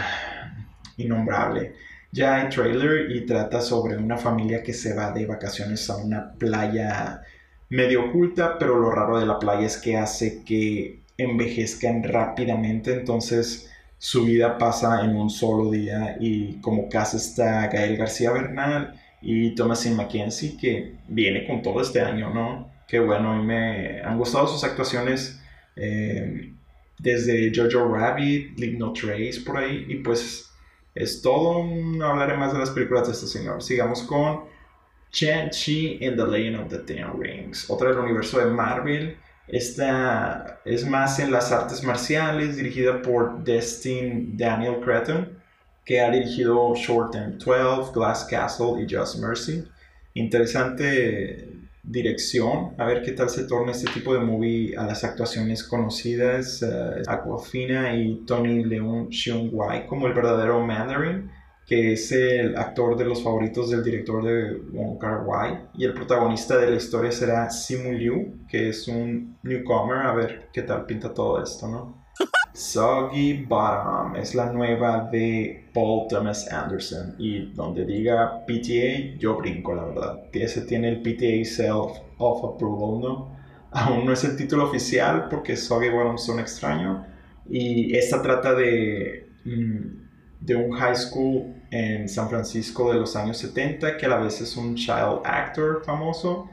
innombrable. 0.98 1.74
Ya 2.12 2.36
hay 2.36 2.50
trailer 2.50 3.12
y 3.12 3.26
trata 3.26 3.62
sobre 3.62 3.98
una 3.98 4.18
familia 4.18 4.64
que 4.64 4.74
se 4.74 4.94
va 4.94 5.12
de 5.12 5.26
vacaciones 5.26 5.90
a 5.90 5.98
una 5.98 6.34
playa 6.34 7.22
medio 7.70 8.10
oculta, 8.10 8.58
pero 8.60 8.78
lo 8.78 8.92
raro 8.92 9.18
de 9.18 9.26
la 9.26 9.40
playa 9.40 9.66
es 9.66 9.78
que 9.78 9.96
hace 9.96 10.44
que 10.44 11.00
envejezcan 11.18 12.04
rápidamente, 12.04 12.94
entonces 12.94 13.72
su 13.98 14.26
vida 14.26 14.58
pasa 14.58 15.06
en 15.06 15.16
un 15.16 15.30
solo 15.30 15.72
día 15.72 16.18
y 16.20 16.60
como 16.60 16.90
casa 16.90 17.18
está 17.18 17.68
Gael 17.68 17.98
García 17.98 18.32
Bernal 18.32 19.00
y 19.22 19.56
Thomasin 19.56 19.96
McKenzie 19.96 20.58
que 20.58 20.96
viene 21.08 21.46
con 21.46 21.62
todo 21.62 21.82
este 21.82 22.02
año, 22.02 22.34
¿no? 22.34 22.72
Que 22.88 23.00
bueno, 23.00 23.32
a 23.32 23.38
mí 23.38 23.46
me 23.46 24.02
han 24.02 24.18
gustado 24.18 24.48
sus 24.48 24.64
actuaciones 24.64 25.40
eh, 25.76 26.52
desde 27.00 27.52
Jojo 27.56 27.94
Rabbit, 27.94 28.60
Leave 28.60 28.78
Trace 28.94 29.42
por 29.46 29.58
ahí 29.58 29.86
y 29.88 29.96
pues 29.98 30.51
es 30.96 31.22
todo, 31.22 31.64
no 31.64 32.06
hablaré 32.06 32.38
más 32.38 32.54
de 32.54 32.60
las 32.60 32.70
películas 32.70 33.08
de 33.08 33.14
este 33.14 33.28
señor. 33.28 33.62
Sigamos 33.62 34.04
con 34.04 34.46
Shang-Chi 35.12 36.06
and 36.06 36.18
the 36.18 36.26
Legend 36.26 36.62
of 36.62 36.70
the 36.70 36.80
Ten 36.80 37.20
Rings, 37.20 37.70
otra 37.70 37.90
del 37.90 38.00
universo 38.00 38.40
de 38.40 38.46
Marvel 38.46 39.18
esta 39.52 40.62
es 40.64 40.88
más 40.88 41.20
en 41.20 41.30
las 41.30 41.52
artes 41.52 41.84
marciales, 41.84 42.56
dirigida 42.56 43.02
por 43.02 43.44
Destin 43.44 44.38
Daniel 44.38 44.80
Cretton, 44.80 45.38
que 45.84 46.00
ha 46.00 46.10
dirigido 46.10 46.74
Short 46.74 47.12
Term 47.12 47.38
12, 47.38 47.92
Glass 47.94 48.26
Castle 48.30 48.82
y 48.82 48.88
Just 48.90 49.20
Mercy. 49.20 49.66
Interesante 50.14 51.50
dirección, 51.84 52.74
a 52.78 52.86
ver 52.86 53.02
qué 53.02 53.12
tal 53.12 53.30
se 53.30 53.46
torna 53.46 53.72
este 53.72 53.92
tipo 53.92 54.14
de 54.14 54.20
movie 54.20 54.76
a 54.78 54.86
las 54.86 55.04
actuaciones 55.04 55.64
conocidas, 55.64 56.62
uh, 56.62 57.10
Aquafina 57.10 57.96
y 57.96 58.24
Tony 58.26 58.64
Leung 58.64 59.10
Xiong 59.10 59.50
Wai 59.52 59.88
como 59.88 60.08
el 60.08 60.14
verdadero 60.14 60.66
Mandarin 60.66 61.30
que 61.72 61.94
es 61.94 62.12
el 62.12 62.58
actor 62.58 62.98
de 62.98 63.06
los 63.06 63.24
favoritos 63.24 63.70
del 63.70 63.82
director 63.82 64.22
de 64.24 64.58
Wong 64.74 64.98
Kar 65.00 65.24
Wai 65.26 65.70
y 65.74 65.86
el 65.86 65.94
protagonista 65.94 66.58
de 66.58 66.70
la 66.70 66.76
historia 66.76 67.14
será 67.14 67.50
Simu 67.50 67.94
Liu, 67.94 68.46
que 68.48 68.68
es 68.68 68.90
un 68.90 69.38
newcomer, 69.44 70.00
a 70.00 70.14
ver 70.14 70.50
qué 70.52 70.64
tal 70.64 70.86
pinta 70.86 71.14
todo 71.14 71.42
esto, 71.42 71.70
¿no? 71.70 72.01
Soggy 72.54 73.46
Bottom 73.46 74.16
es 74.16 74.36
la 74.36 74.52
nueva 74.52 75.10
de 75.12 75.70
Paul 75.74 76.08
Thomas 76.10 76.52
Anderson 76.52 77.16
y 77.18 77.54
donde 77.54 77.86
diga 77.86 78.46
PTA 78.46 79.18
yo 79.18 79.38
brinco 79.38 79.74
la 79.74 79.86
verdad, 79.86 80.24
ese 80.34 80.62
tiene 80.62 80.90
el 80.90 81.02
PTA 81.02 81.46
Self 81.46 81.98
of 82.18 82.56
Approval, 82.56 83.02
¿no? 83.02 83.42
Aún 83.72 84.06
no 84.06 84.12
es 84.12 84.24
el 84.26 84.36
título 84.36 84.66
oficial 84.66 85.28
porque 85.30 85.56
Soggy 85.56 85.90
Bottom 85.90 86.18
son 86.18 86.40
extraño 86.40 87.06
y 87.50 87.96
esta 87.96 88.22
trata 88.22 88.54
de... 88.54 89.30
Mm, 89.46 90.02
de 90.42 90.56
un 90.56 90.72
high 90.72 90.96
school 90.96 91.54
en 91.70 92.10
San 92.10 92.28
Francisco 92.28 92.92
de 92.92 93.00
los 93.00 93.16
años 93.16 93.38
70, 93.38 93.96
que 93.96 94.06
a 94.08 94.10
la 94.10 94.18
vez 94.18 94.42
es 94.42 94.58
un 94.58 94.76
child 94.76 95.22
actor 95.24 95.84
famoso. 95.86 96.50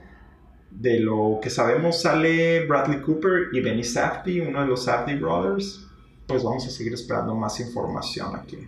De 0.71 1.01
lo 1.01 1.41
que 1.43 1.49
sabemos 1.49 2.03
sale 2.03 2.67
Bradley 2.67 3.01
Cooper 3.01 3.49
y 3.53 3.61
Benny 3.61 3.83
Safdie, 3.83 4.47
uno 4.47 4.61
de 4.61 4.67
los 4.67 4.85
Safdie 4.85 5.17
Brothers. 5.17 5.88
Pues 6.29 6.45
vamos 6.45 6.67
a 6.67 6.71
seguir 6.71 6.93
esperando 6.93 7.35
más 7.35 7.59
información 7.59 8.37
aquí. 8.37 8.59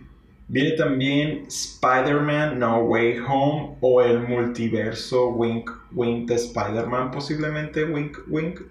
Viene 0.47 0.71
también 0.71 1.45
Spider-Man 1.47 2.57
No 2.57 2.79
Way 2.85 3.19
Home 3.19 3.77
o 3.81 4.01
el 4.01 4.27
multiverso 4.27 5.29
Wink 5.29 5.69
Wink 5.93 6.27
de 6.27 6.35
Spider-Man, 6.35 7.11
posiblemente 7.11 7.85
Wink 7.85 8.17
Wink 8.27 8.61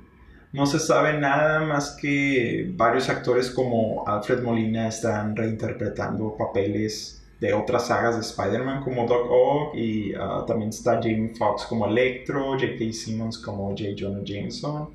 no 0.53 0.67
se 0.67 0.81
sabe 0.81 1.19
nada 1.19 1.61
más 1.61 1.97
que 2.01 2.73
varios 2.77 3.09
actores 3.09 3.51
como 3.51 4.05
Alfred 4.09 4.43
Molina 4.43 4.89
están 4.89 5.37
reinterpretando 5.37 6.37
papeles 6.37 7.23
de 7.39 7.55
otras 7.55 7.87
sagas 7.87 8.17
de 8.17 8.23
Spider-Man 8.23 8.83
como 8.83 9.07
Doc 9.07 9.31
Ock 9.31 9.77
y 9.77 10.13
ah, 10.15 10.45
también 10.47 10.71
está 10.71 10.97
Jamie 10.97 11.33
Foxx 11.39 11.65
como 11.67 11.87
Electro, 11.87 12.59
J.K. 12.59 12.93
Simmons 12.93 13.39
como 13.39 13.71
J. 13.71 13.95
Jonah 13.97 14.25
Jameson 14.25 14.91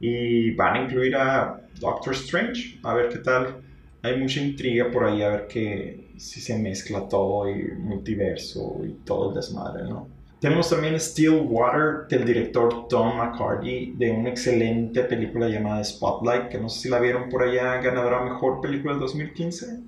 y 0.00 0.50
van 0.52 0.76
a 0.76 0.82
incluir 0.84 1.16
a 1.16 1.60
Doctor 1.80 2.14
Strange, 2.14 2.80
a 2.82 2.94
ver 2.94 3.08
qué 3.08 3.18
tal. 3.18 3.62
Hay 4.02 4.18
mucha 4.18 4.40
intriga 4.40 4.90
por 4.90 5.04
ahí 5.04 5.22
a 5.22 5.30
ver 5.30 5.46
que 5.48 6.12
si 6.16 6.40
se 6.40 6.58
mezcla 6.58 7.08
todo 7.08 7.48
y 7.48 7.72
multiverso 7.78 8.80
y 8.84 8.92
todo 9.04 9.30
el 9.30 9.36
desmadre, 9.36 9.84
¿no? 9.84 10.08
Tenemos 10.40 10.70
también 10.70 10.98
Stillwater 11.00 12.06
del 12.08 12.24
director 12.24 12.86
Tom 12.86 13.16
McCarthy 13.16 13.94
de 13.96 14.12
una 14.12 14.28
excelente 14.28 15.02
película 15.02 15.48
llamada 15.48 15.82
Spotlight, 15.82 16.48
que 16.48 16.58
no 16.58 16.68
sé 16.68 16.82
si 16.82 16.88
la 16.88 17.00
vieron 17.00 17.28
por 17.28 17.42
allá, 17.42 17.80
ganadora 17.80 18.22
mejor 18.22 18.60
película 18.60 18.92
del 18.92 19.00
2015. 19.00 19.80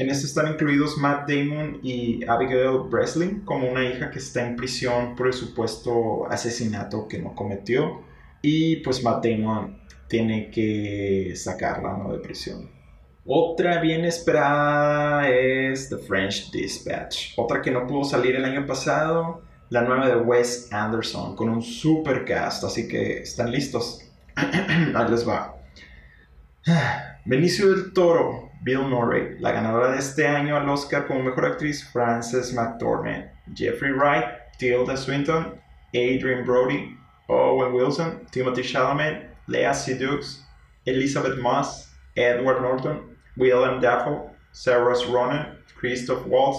En 0.00 0.10
este 0.10 0.26
están 0.26 0.52
incluidos 0.52 0.98
Matt 0.98 1.28
Damon 1.28 1.78
y 1.84 2.24
Abigail 2.28 2.88
Breslin 2.90 3.40
como 3.44 3.70
una 3.70 3.84
hija 3.84 4.10
que 4.10 4.18
está 4.18 4.44
en 4.44 4.56
prisión 4.56 5.14
por 5.14 5.28
el 5.28 5.32
supuesto 5.32 6.26
asesinato 6.28 7.06
que 7.06 7.20
no 7.20 7.36
cometió. 7.36 8.02
Y 8.42 8.76
pues 8.76 9.02
Damon 9.02 9.80
tiene 10.08 10.50
que 10.50 11.32
sacarla 11.36 11.96
¿no? 11.96 12.12
de 12.12 12.18
prisión. 12.18 12.70
Otra 13.26 13.80
bien 13.80 14.04
esperada 14.04 15.28
es 15.28 15.90
The 15.90 15.98
French 15.98 16.50
Dispatch, 16.50 17.34
otra 17.36 17.60
que 17.60 17.70
no 17.70 17.86
pudo 17.86 18.04
salir 18.04 18.34
el 18.36 18.44
año 18.44 18.66
pasado 18.66 19.42
la 19.70 19.82
nueva 19.82 20.08
de 20.08 20.16
Wes 20.16 20.72
Anderson 20.72 21.36
con 21.36 21.48
un 21.48 21.62
super 21.62 22.24
cast, 22.24 22.64
así 22.64 22.88
que 22.88 23.18
están 23.18 23.50
listos. 23.50 24.02
Ahí 24.36 25.10
les 25.10 25.28
va. 25.28 25.56
Benicio 27.24 27.70
del 27.70 27.92
Toro, 27.92 28.50
Bill 28.62 28.80
Murray, 28.80 29.36
la 29.38 29.52
ganadora 29.52 29.92
de 29.92 29.98
este 29.98 30.26
año 30.26 30.56
al 30.56 30.68
Oscar 30.68 31.06
como 31.06 31.22
mejor 31.22 31.46
actriz, 31.46 31.86
Frances 31.92 32.52
McDormand, 32.54 33.26
Jeffrey 33.54 33.92
Wright, 33.92 34.24
Tilda 34.58 34.96
Swinton, 34.96 35.60
Adrian 35.94 36.44
Brody, 36.44 36.96
Owen 37.28 37.72
Wilson, 37.72 38.26
Timothy 38.30 38.62
Chalamet, 38.62 39.28
Lea 39.46 39.72
Seydoux, 39.74 40.40
Elizabeth 40.86 41.38
Moss, 41.38 41.90
Edward 42.16 42.62
Norton, 42.62 43.16
Willem 43.36 43.80
Dafoe, 43.80 44.30
Sarah 44.52 44.94
Ronan, 45.10 45.58
Christoph 45.78 46.26
Waltz, 46.26 46.58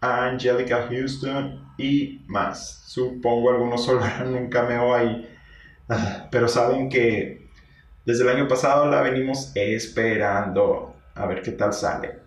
Angelica 0.00 0.86
Houston 0.88 1.66
y 1.78 2.22
más. 2.26 2.84
Supongo 2.86 3.50
algunos 3.50 3.84
solo 3.84 4.04
un 4.26 4.48
cameo 4.48 4.94
ahí. 4.94 5.28
Ah, 5.88 6.28
pero 6.30 6.48
saben 6.48 6.88
que 6.88 7.48
desde 8.04 8.22
el 8.22 8.36
año 8.36 8.48
pasado 8.48 8.86
la 8.86 9.02
venimos 9.02 9.52
esperando. 9.54 10.94
A 11.14 11.26
ver 11.26 11.42
qué 11.42 11.52
tal 11.52 11.72
sale. 11.72 12.18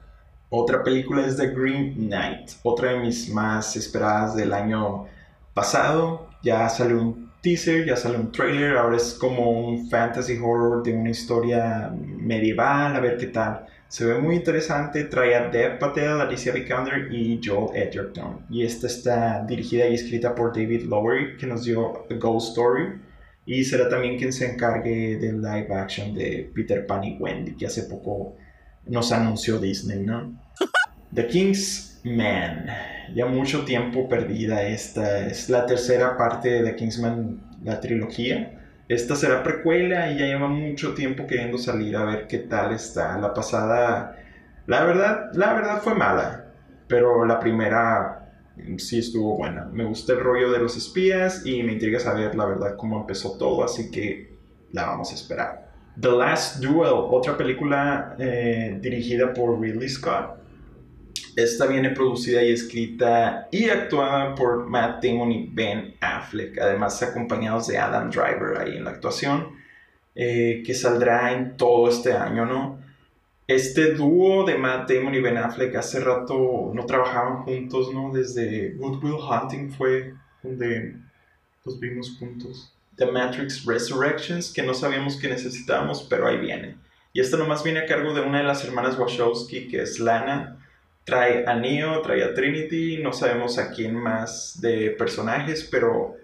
Otra 0.49 0.83
película 0.83 1.25
es 1.25 1.35
The 1.35 1.47
Green 1.47 1.95
Knight, 1.95 2.51
otra 2.63 2.93
de 2.93 2.99
mis 2.99 3.29
más 3.29 3.75
esperadas 3.75 4.35
del 4.35 4.53
año 4.53 5.05
pasado. 5.53 6.29
Ya 6.41 6.69
salió 6.69 7.01
un 7.01 7.26
teaser, 7.41 7.85
ya 7.85 7.95
sale 7.95 8.17
un 8.17 8.31
trailer, 8.31 8.77
ahora 8.77 8.97
es 8.97 9.13
como 9.13 9.51
un 9.51 9.89
fantasy 9.89 10.37
horror 10.37 10.83
de 10.83 10.93
una 10.93 11.09
historia 11.09 11.91
medieval, 11.93 12.95
a 12.95 12.99
ver 12.99 13.17
qué 13.17 13.27
tal. 13.27 13.65
Se 13.87 14.03
ve 14.05 14.19
muy 14.19 14.35
interesante, 14.35 15.05
trae 15.05 15.33
a 15.33 15.49
Dev 15.49 15.79
Patel, 15.79 16.19
Alicia 16.19 16.51
Vikander 16.51 17.11
y 17.11 17.39
Joel 17.43 17.75
Edgerton. 17.75 18.45
Y 18.49 18.63
esta 18.63 18.87
está 18.87 19.45
dirigida 19.45 19.87
y 19.87 19.93
escrita 19.93 20.35
por 20.35 20.53
David 20.53 20.83
Lowery, 20.83 21.37
que 21.37 21.47
nos 21.47 21.63
dio 21.63 22.05
The 22.09 22.15
Ghost 22.15 22.49
Story. 22.49 22.99
Y 23.45 23.63
será 23.63 23.87
también 23.87 24.17
quien 24.17 24.33
se 24.33 24.51
encargue 24.51 25.17
del 25.17 25.41
live 25.41 25.73
action 25.73 26.13
de 26.13 26.51
Peter 26.53 26.85
Pan 26.85 27.05
y 27.05 27.17
Wendy, 27.17 27.55
que 27.55 27.65
hace 27.65 27.83
poco 27.83 28.35
nos 28.85 29.13
anunció 29.13 29.57
Disney, 29.57 30.03
¿no? 30.03 30.37
The 31.13 31.27
King's 31.27 31.96
Man. 32.15 32.67
Ya 33.13 33.25
mucho 33.25 33.65
tiempo 33.65 34.07
perdida 34.07 34.63
esta. 34.63 35.27
Es 35.27 35.49
la 35.49 35.65
tercera 35.65 36.17
parte 36.17 36.61
de 36.61 36.75
Kingsman, 36.75 37.41
la 37.63 37.79
trilogía. 37.79 38.53
Esta 38.87 39.15
será 39.15 39.43
precuela 39.43 40.11
y 40.11 40.17
ya 40.17 40.25
lleva 40.25 40.47
mucho 40.47 40.93
tiempo 40.93 41.27
queriendo 41.27 41.57
salir 41.57 41.95
a 41.97 42.05
ver 42.05 42.27
qué 42.27 42.39
tal 42.39 42.73
está. 42.73 43.17
La 43.17 43.33
pasada, 43.33 44.15
la 44.65 44.83
verdad, 44.83 45.31
la 45.33 45.53
verdad 45.53 45.81
fue 45.81 45.93
mala, 45.93 46.45
pero 46.87 47.25
la 47.25 47.39
primera 47.39 48.27
sí 48.77 48.99
estuvo 48.99 49.37
buena. 49.37 49.65
Me 49.65 49.83
gusta 49.83 50.13
el 50.13 50.19
rollo 50.19 50.51
de 50.51 50.59
los 50.59 50.77
espías 50.77 51.45
y 51.45 51.63
me 51.63 51.73
intriga 51.73 51.99
saber 51.99 52.35
la 52.35 52.45
verdad 52.45 52.75
cómo 52.77 53.01
empezó 53.01 53.37
todo, 53.37 53.63
así 53.63 53.91
que 53.91 54.37
la 54.71 54.87
vamos 54.87 55.11
a 55.11 55.15
esperar. 55.15 55.67
The 55.99 56.11
Last 56.11 56.63
Duel, 56.63 56.93
otra 56.93 57.35
película 57.35 58.15
eh, 58.19 58.77
dirigida 58.81 59.33
por 59.33 59.59
Ridley 59.59 59.89
Scott. 59.89 60.37
Esta 61.37 61.67
viene 61.67 61.91
producida 61.91 62.41
y 62.41 62.51
escrita 62.51 63.47
y 63.51 63.69
actuada 63.69 64.33
por 64.33 64.65
Matt 64.65 65.03
Damon 65.03 65.31
y 65.31 65.47
Ben 65.53 65.93
Affleck, 66.01 66.57
además 66.57 67.03
acompañados 67.03 67.67
de 67.67 67.77
Adam 67.77 68.09
Driver 68.09 68.57
ahí 68.57 68.77
en 68.77 68.83
la 68.83 68.89
actuación, 68.89 69.49
eh, 70.15 70.63
que 70.65 70.73
saldrá 70.73 71.31
en 71.33 71.55
todo 71.55 71.89
este 71.89 72.11
año, 72.11 72.47
¿no? 72.47 72.79
Este 73.45 73.93
dúo 73.93 74.45
de 74.45 74.57
Matt 74.57 74.89
Damon 74.89 75.13
y 75.13 75.21
Ben 75.21 75.37
Affleck 75.37 75.75
hace 75.75 75.99
rato 75.99 76.71
no 76.73 76.87
trabajaban 76.87 77.43
juntos, 77.43 77.93
¿no? 77.93 78.11
Desde 78.11 78.71
Good 78.71 79.03
Will 79.03 79.21
Hunting 79.21 79.69
fue 79.69 80.15
donde 80.41 80.95
los 81.63 81.79
vimos 81.79 82.17
juntos. 82.17 82.73
The 82.95 83.05
Matrix 83.05 83.63
Resurrections, 83.63 84.51
que 84.51 84.63
no 84.63 84.73
sabíamos 84.73 85.17
que 85.17 85.27
necesitábamos, 85.27 86.01
pero 86.09 86.25
ahí 86.25 86.39
viene. 86.39 86.77
Y 87.13 87.19
esta 87.19 87.37
nomás 87.37 87.63
viene 87.63 87.81
a 87.81 87.85
cargo 87.85 88.15
de 88.15 88.21
una 88.21 88.39
de 88.39 88.43
las 88.43 88.65
hermanas 88.65 88.97
Wachowski, 88.97 89.67
que 89.67 89.83
es 89.83 89.99
Lana, 89.99 90.57
Trae 91.07 91.45
a 91.47 91.55
Neo, 91.55 92.01
trae 92.01 92.21
a 92.21 92.33
Trinity, 92.33 92.97
no 93.01 93.13
sabemos 93.13 93.57
a 93.57 93.71
quién 93.71 93.95
más 93.95 94.59
de 94.59 94.91
personajes, 94.91 95.65
pero 95.71 96.15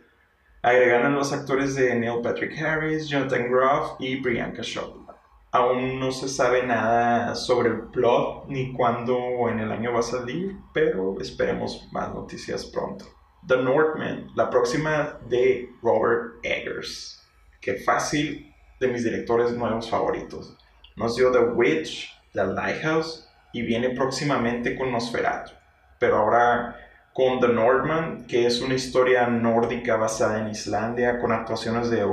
agregaron 0.61 1.15
los 1.15 1.31
actores 1.31 1.75
de 1.75 1.95
Neil 1.95 2.19
Patrick 2.21 2.61
Harris, 2.61 3.07
Jonathan 3.07 3.49
Groff 3.49 3.93
y 3.99 4.17
Priyanka 4.17 4.61
Chopra. 4.61 5.15
Aún 5.51 6.01
no 6.01 6.11
se 6.11 6.27
sabe 6.27 6.63
nada 6.63 7.33
sobre 7.33 7.69
el 7.69 7.83
plot 7.91 8.49
ni 8.49 8.73
cuándo 8.73 9.47
en 9.47 9.61
el 9.61 9.71
año 9.71 9.93
va 9.93 9.99
a 9.99 10.03
salir, 10.03 10.57
pero 10.73 11.15
esperemos 11.21 11.87
más 11.93 12.13
noticias 12.13 12.65
pronto. 12.65 13.05
The 13.47 13.63
Northman, 13.63 14.31
la 14.35 14.49
próxima 14.49 15.17
de 15.29 15.69
Robert 15.81 16.43
Eggers. 16.43 17.25
Qué 17.61 17.75
fácil 17.75 18.53
de 18.81 18.89
mis 18.89 19.05
directores 19.05 19.53
nuevos 19.53 19.89
favoritos. 19.89 20.57
Nos 20.97 21.15
dio 21.15 21.31
The 21.31 21.39
Witch, 21.39 22.11
The 22.33 22.47
Lighthouse, 22.47 23.29
y 23.53 23.61
viene 23.61 23.91
próximamente 23.91 24.75
con 24.75 24.91
Nosferatu. 24.91 25.51
Pero 25.99 26.17
ahora 26.17 26.75
con 27.13 27.39
The 27.39 27.47
Northman, 27.47 28.25
que 28.27 28.47
es 28.47 28.59
una 28.59 28.73
historia 28.73 29.27
nórdica 29.27 29.95
basada 29.95 30.39
en 30.39 30.49
Islandia, 30.49 31.19
con 31.19 31.31
actuaciones 31.31 31.89
de 31.89 32.03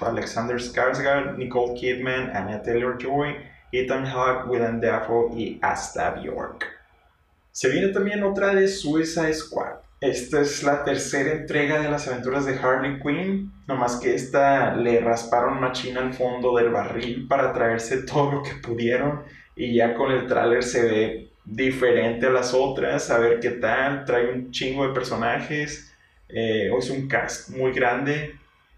Alexander 0.00 0.56
Skarsgård, 0.56 1.36
Nicole 1.38 1.74
Kidman, 1.74 2.36
Anya 2.36 2.62
Taylor-Joy, 2.62 3.36
Ethan 3.72 4.04
Hawke, 4.04 4.46
Willem 4.48 4.80
Dafoe 4.80 5.34
y 5.34 5.58
Asta 5.62 6.10
Bjork. 6.10 6.66
Se 7.50 7.70
viene 7.70 7.88
también 7.88 8.22
otra 8.22 8.54
de 8.54 8.68
Suicide 8.68 9.32
Squad. 9.32 9.76
Esta 10.00 10.42
es 10.42 10.62
la 10.62 10.84
tercera 10.84 11.32
entrega 11.32 11.80
de 11.80 11.88
las 11.88 12.06
aventuras 12.06 12.44
de 12.44 12.58
Harley 12.58 13.00
Quinn, 13.00 13.50
nomás 13.66 13.96
que 13.96 14.14
esta 14.14 14.74
le 14.74 15.00
rasparon 15.00 15.58
machina 15.58 16.00
al 16.00 16.12
fondo 16.12 16.54
del 16.54 16.68
barril 16.68 17.26
para 17.26 17.54
traerse 17.54 18.02
todo 18.02 18.32
lo 18.32 18.42
que 18.42 18.54
pudieron 18.56 19.22
y 19.56 19.74
ya 19.74 19.94
con 19.94 20.12
el 20.12 20.26
tráiler 20.26 20.62
se 20.62 20.82
ve 20.82 21.30
diferente 21.44 22.26
a 22.26 22.30
las 22.30 22.54
otras, 22.54 23.10
a 23.10 23.18
ver 23.18 23.40
qué 23.40 23.50
tal, 23.50 24.04
trae 24.04 24.32
un 24.32 24.50
chingo 24.50 24.86
de 24.86 24.94
personajes, 24.94 25.94
eh, 26.28 26.70
es 26.76 26.90
un 26.90 27.06
cast 27.06 27.50
muy 27.50 27.72
grande 27.72 28.34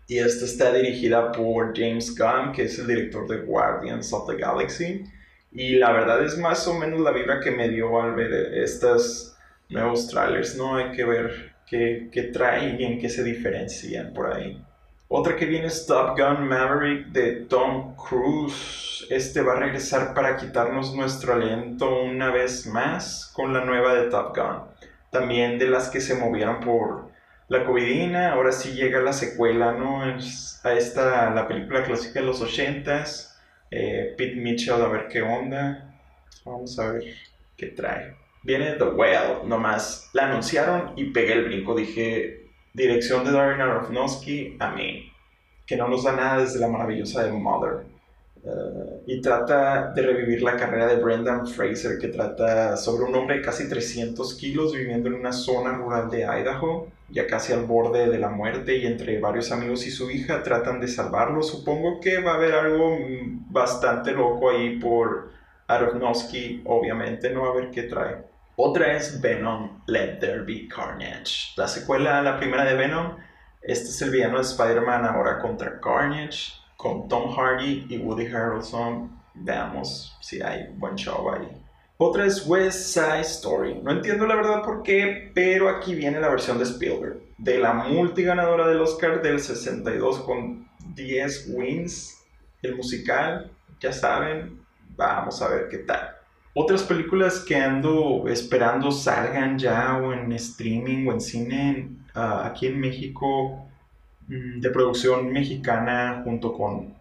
y 0.08 0.18
esta 0.18 0.44
está 0.44 0.72
dirigida 0.72 1.32
por 1.32 1.76
James 1.76 2.16
Gunn, 2.16 2.52
que 2.52 2.64
es 2.64 2.78
el 2.78 2.86
director 2.88 3.26
de 3.28 3.38
Guardians 3.38 4.12
of 4.12 4.28
the 4.28 4.36
Galaxy 4.36 5.04
y 5.52 5.76
la 5.76 5.92
verdad 5.92 6.24
es 6.24 6.36
más 6.38 6.66
o 6.68 6.74
menos 6.74 7.00
la 7.00 7.12
vibra 7.12 7.40
que 7.40 7.50
me 7.50 7.68
dio 7.68 8.00
al 8.00 8.14
ver 8.14 8.32
estos 8.54 9.36
nuevos 9.68 10.08
trailers, 10.08 10.56
¿no? 10.56 10.76
Hay 10.76 10.92
que 10.92 11.04
ver 11.04 11.54
qué, 11.66 12.08
qué 12.12 12.24
trae 12.24 12.76
y 12.78 12.84
en 12.84 12.98
qué 12.98 13.08
se 13.08 13.24
diferencian 13.24 14.12
por 14.12 14.32
ahí. 14.32 14.62
Otra 15.08 15.36
que 15.36 15.46
viene 15.46 15.68
es 15.68 15.86
Top 15.86 16.18
Gun 16.18 16.48
Maverick 16.48 17.06
de 17.08 17.32
Tom 17.48 17.94
Cruise. 17.94 19.06
Este 19.08 19.40
va 19.40 19.52
a 19.52 19.60
regresar 19.60 20.14
para 20.14 20.36
quitarnos 20.36 20.96
nuestro 20.96 21.34
aliento 21.34 22.02
una 22.02 22.32
vez 22.32 22.66
más 22.66 23.30
con 23.32 23.52
la 23.52 23.64
nueva 23.64 23.94
de 23.94 24.10
Top 24.10 24.36
Gun. 24.36 24.62
También 25.12 25.60
de 25.60 25.68
las 25.68 25.90
que 25.90 26.00
se 26.00 26.16
movieron 26.16 26.58
por 26.58 27.08
la 27.46 27.64
covidina. 27.64 28.32
Ahora 28.32 28.50
sí 28.50 28.72
llega 28.72 29.00
la 29.00 29.12
secuela, 29.12 29.74
¿no? 29.74 30.02
a 30.02 30.72
esta, 30.72 31.30
la 31.30 31.46
película 31.46 31.84
clásica 31.84 32.18
de 32.18 32.26
los 32.26 32.42
80s. 32.42 33.32
Eh, 33.70 34.12
Pete 34.18 34.34
Mitchell, 34.34 34.82
a 34.82 34.88
ver 34.88 35.06
qué 35.06 35.22
onda. 35.22 35.94
Vamos 36.44 36.76
a 36.80 36.90
ver 36.90 37.04
qué 37.56 37.66
trae. 37.66 38.16
Viene 38.42 38.72
The 38.72 38.84
Whale, 38.84 39.44
nomás 39.44 40.10
la 40.14 40.26
anunciaron 40.26 40.94
y 40.96 41.12
pegué 41.12 41.34
el 41.34 41.44
brinco. 41.44 41.76
Dije, 41.76 42.45
Dirección 42.76 43.24
de 43.24 43.32
Darren 43.32 43.62
Aronofsky, 43.62 44.58
a 44.60 44.70
mí, 44.70 45.10
que 45.66 45.78
no 45.78 45.88
nos 45.88 46.04
da 46.04 46.12
nada 46.12 46.42
desde 46.42 46.60
la 46.60 46.68
maravillosa 46.68 47.24
de 47.24 47.32
Mother. 47.32 47.86
Eh, 48.44 49.02
y 49.06 49.20
trata 49.22 49.92
de 49.94 50.02
revivir 50.02 50.42
la 50.42 50.58
carrera 50.58 50.86
de 50.86 51.02
Brendan 51.02 51.46
Fraser, 51.46 51.98
que 51.98 52.08
trata 52.08 52.76
sobre 52.76 53.04
un 53.04 53.14
hombre 53.14 53.38
de 53.38 53.42
casi 53.42 53.66
300 53.66 54.34
kilos 54.34 54.74
viviendo 54.74 55.08
en 55.08 55.14
una 55.14 55.32
zona 55.32 55.72
rural 55.72 56.10
de 56.10 56.24
Idaho, 56.24 56.88
ya 57.08 57.26
casi 57.26 57.54
al 57.54 57.64
borde 57.64 58.10
de 58.10 58.18
la 58.18 58.28
muerte, 58.28 58.76
y 58.76 58.84
entre 58.86 59.20
varios 59.20 59.52
amigos 59.52 59.86
y 59.86 59.90
su 59.90 60.10
hija 60.10 60.42
tratan 60.42 60.78
de 60.78 60.88
salvarlo. 60.88 61.42
Supongo 61.42 61.98
que 61.98 62.20
va 62.20 62.32
a 62.32 62.34
haber 62.34 62.52
algo 62.52 62.98
bastante 63.48 64.12
loco 64.12 64.50
ahí 64.50 64.78
por 64.78 65.30
Aronofsky, 65.66 66.60
obviamente, 66.66 67.30
no 67.30 67.46
a 67.46 67.54
ver 67.54 67.70
qué 67.70 67.84
trae. 67.84 68.35
Otra 68.58 68.96
es 68.96 69.20
Venom 69.20 69.82
Let 69.86 70.16
There 70.18 70.40
Be 70.40 70.66
Carnage. 70.66 71.52
La 71.58 71.68
secuela, 71.68 72.22
la 72.22 72.38
primera 72.38 72.64
de 72.64 72.74
Venom, 72.74 73.18
este 73.60 73.90
es 73.90 74.00
el 74.00 74.08
villano 74.08 74.38
de 74.38 74.44
Spider-Man 74.44 75.04
ahora 75.04 75.40
contra 75.40 75.78
Carnage, 75.78 76.54
con 76.78 77.06
Tom 77.06 77.36
Hardy 77.36 77.86
y 77.90 77.98
Woody 77.98 78.24
Harrelson. 78.28 79.20
Veamos 79.34 80.16
si 80.22 80.40
hay 80.40 80.68
buen 80.72 80.94
show 80.94 81.30
ahí. 81.30 81.46
Otra 81.98 82.24
es 82.24 82.46
West 82.46 82.94
Side 82.94 83.20
Story. 83.20 83.74
No 83.82 83.90
entiendo 83.90 84.26
la 84.26 84.36
verdad 84.36 84.62
por 84.62 84.82
qué, 84.82 85.30
pero 85.34 85.68
aquí 85.68 85.94
viene 85.94 86.18
la 86.18 86.30
versión 86.30 86.56
de 86.56 86.64
Spielberg. 86.64 87.20
De 87.36 87.58
la 87.58 87.74
multiganadora 87.74 88.68
del 88.68 88.80
Oscar 88.80 89.20
del 89.20 89.38
62 89.38 90.20
con 90.20 90.66
10 90.94 91.50
wins. 91.54 92.24
El 92.62 92.74
musical, 92.74 93.50
ya 93.80 93.92
saben, 93.92 94.64
vamos 94.96 95.42
a 95.42 95.48
ver 95.48 95.68
qué 95.68 95.78
tal. 95.78 96.15
Otras 96.58 96.84
películas 96.84 97.40
que 97.40 97.54
ando 97.54 98.28
esperando 98.28 98.90
salgan 98.90 99.58
ya 99.58 99.98
o 99.98 100.14
en 100.14 100.32
streaming 100.32 101.06
o 101.06 101.12
en 101.12 101.20
cine 101.20 101.90
ah, 102.14 102.46
aquí 102.46 102.66
en 102.66 102.80
México 102.80 103.68
mm, 104.26 104.60
de 104.60 104.70
producción 104.70 105.30
mexicana 105.30 106.22
junto 106.24 106.54
con 106.54 106.94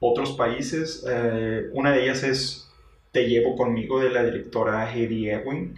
otros 0.00 0.32
países. 0.32 1.06
Eh, 1.08 1.70
una 1.72 1.92
de 1.92 2.02
ellas 2.02 2.24
es 2.24 2.68
Te 3.12 3.28
llevo 3.28 3.54
conmigo 3.54 4.00
de 4.00 4.10
la 4.10 4.24
directora 4.24 4.92
Heidi 4.92 5.30
Ewing 5.30 5.76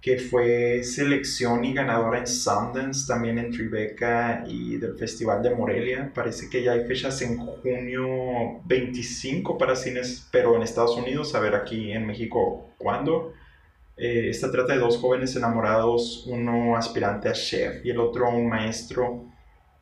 que 0.00 0.18
fue 0.18 0.82
selección 0.82 1.64
y 1.64 1.74
ganadora 1.74 2.18
en 2.18 2.26
Sundance, 2.26 3.06
también 3.06 3.38
en 3.38 3.50
Tribeca 3.50 4.44
y 4.46 4.76
del 4.78 4.96
Festival 4.96 5.42
de 5.42 5.54
Morelia. 5.54 6.10
Parece 6.14 6.48
que 6.48 6.62
ya 6.62 6.72
hay 6.72 6.86
fechas 6.86 7.20
en 7.20 7.36
junio 7.36 8.60
25 8.64 9.58
para 9.58 9.76
cines, 9.76 10.26
pero 10.32 10.56
en 10.56 10.62
Estados 10.62 10.96
Unidos, 10.96 11.34
a 11.34 11.40
ver 11.40 11.54
aquí 11.54 11.92
en 11.92 12.06
México 12.06 12.70
cuándo. 12.78 13.34
Eh, 13.96 14.30
esta 14.30 14.50
trata 14.50 14.72
de 14.72 14.78
dos 14.78 14.96
jóvenes 14.96 15.36
enamorados, 15.36 16.24
uno 16.26 16.76
aspirante 16.76 17.28
a 17.28 17.32
chef 17.32 17.84
y 17.84 17.90
el 17.90 18.00
otro 18.00 18.30
un 18.30 18.48
maestro 18.48 19.26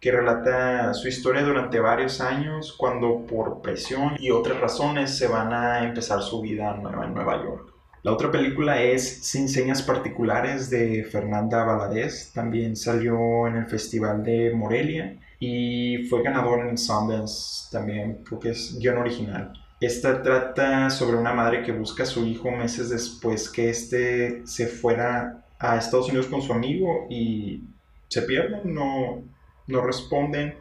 que 0.00 0.10
relata 0.10 0.92
su 0.94 1.06
historia 1.06 1.42
durante 1.42 1.78
varios 1.78 2.20
años 2.20 2.74
cuando 2.76 3.24
por 3.26 3.62
presión 3.62 4.16
y 4.18 4.30
otras 4.30 4.60
razones 4.60 5.16
se 5.16 5.28
van 5.28 5.52
a 5.52 5.84
empezar 5.84 6.22
su 6.22 6.40
vida 6.40 6.74
nueva 6.74 7.04
en 7.04 7.14
Nueva 7.14 7.42
York. 7.42 7.77
La 8.02 8.12
otra 8.12 8.30
película 8.30 8.80
es 8.80 9.26
Sin 9.26 9.48
Señas 9.48 9.82
Particulares 9.82 10.70
de 10.70 11.04
Fernanda 11.04 11.64
Valadez. 11.64 12.32
También 12.32 12.76
salió 12.76 13.48
en 13.48 13.56
el 13.56 13.66
Festival 13.66 14.22
de 14.22 14.52
Morelia 14.54 15.18
y 15.40 16.04
fue 16.08 16.22
ganador 16.22 16.66
en 16.66 16.78
Sundance 16.78 17.68
también, 17.72 18.22
creo 18.24 18.38
que 18.38 18.50
es 18.50 18.78
guion 18.78 18.98
original. 18.98 19.52
Esta 19.80 20.22
trata 20.22 20.90
sobre 20.90 21.16
una 21.16 21.32
madre 21.32 21.62
que 21.62 21.72
busca 21.72 22.02
a 22.02 22.06
su 22.06 22.24
hijo 22.24 22.50
meses 22.50 22.90
después 22.90 23.48
que 23.48 23.70
éste 23.70 24.46
se 24.46 24.66
fuera 24.66 25.44
a 25.58 25.76
Estados 25.76 26.08
Unidos 26.08 26.26
con 26.26 26.42
su 26.42 26.52
amigo 26.52 27.06
y 27.10 27.62
se 28.08 28.22
pierden, 28.22 28.74
no, 28.74 29.22
no 29.66 29.80
responden. 29.80 30.54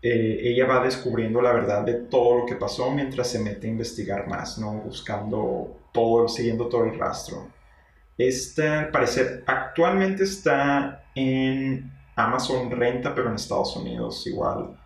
Eh, 0.00 0.40
ella 0.44 0.66
va 0.66 0.84
descubriendo 0.84 1.42
la 1.42 1.52
verdad 1.52 1.82
de 1.82 1.94
todo 1.94 2.38
lo 2.38 2.46
que 2.46 2.54
pasó 2.54 2.90
mientras 2.90 3.30
se 3.30 3.40
mete 3.40 3.66
a 3.66 3.70
investigar 3.70 4.28
más, 4.28 4.56
¿no? 4.58 4.72
buscando 4.74 5.76
todo, 5.92 6.28
siguiendo 6.28 6.68
todo 6.68 6.84
el 6.84 6.98
rastro. 6.98 7.48
Esta, 8.16 8.80
al 8.80 8.90
parecer, 8.90 9.44
actualmente 9.46 10.24
está 10.24 11.04
en 11.14 11.92
Amazon 12.16 12.70
Renta, 12.70 13.14
pero 13.14 13.28
en 13.28 13.36
Estados 13.36 13.76
Unidos 13.76 14.26
igual. 14.26 14.76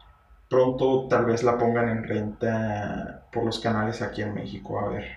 Pronto 0.48 1.08
tal 1.08 1.24
vez 1.24 1.42
la 1.42 1.56
pongan 1.56 1.88
en 1.88 2.04
renta 2.04 3.26
por 3.32 3.44
los 3.44 3.58
canales 3.58 4.02
aquí 4.02 4.20
en 4.20 4.34
México, 4.34 4.78
a 4.78 4.88
ver, 4.88 5.16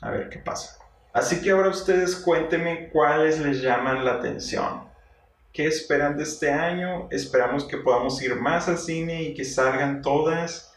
a 0.00 0.10
ver 0.10 0.28
qué 0.28 0.38
pasa. 0.38 0.78
Así 1.12 1.40
que 1.40 1.50
ahora 1.50 1.70
ustedes 1.70 2.14
cuéntenme 2.16 2.88
cuáles 2.90 3.40
les 3.40 3.62
llaman 3.62 4.04
la 4.04 4.14
atención. 4.14 4.85
¿Qué 5.56 5.66
esperan 5.66 6.18
de 6.18 6.24
este 6.24 6.50
año? 6.50 7.08
Esperamos 7.10 7.64
que 7.64 7.78
podamos 7.78 8.20
ir 8.20 8.34
más 8.36 8.68
al 8.68 8.76
cine 8.76 9.22
y 9.22 9.32
que 9.32 9.42
salgan 9.42 10.02
todas. 10.02 10.74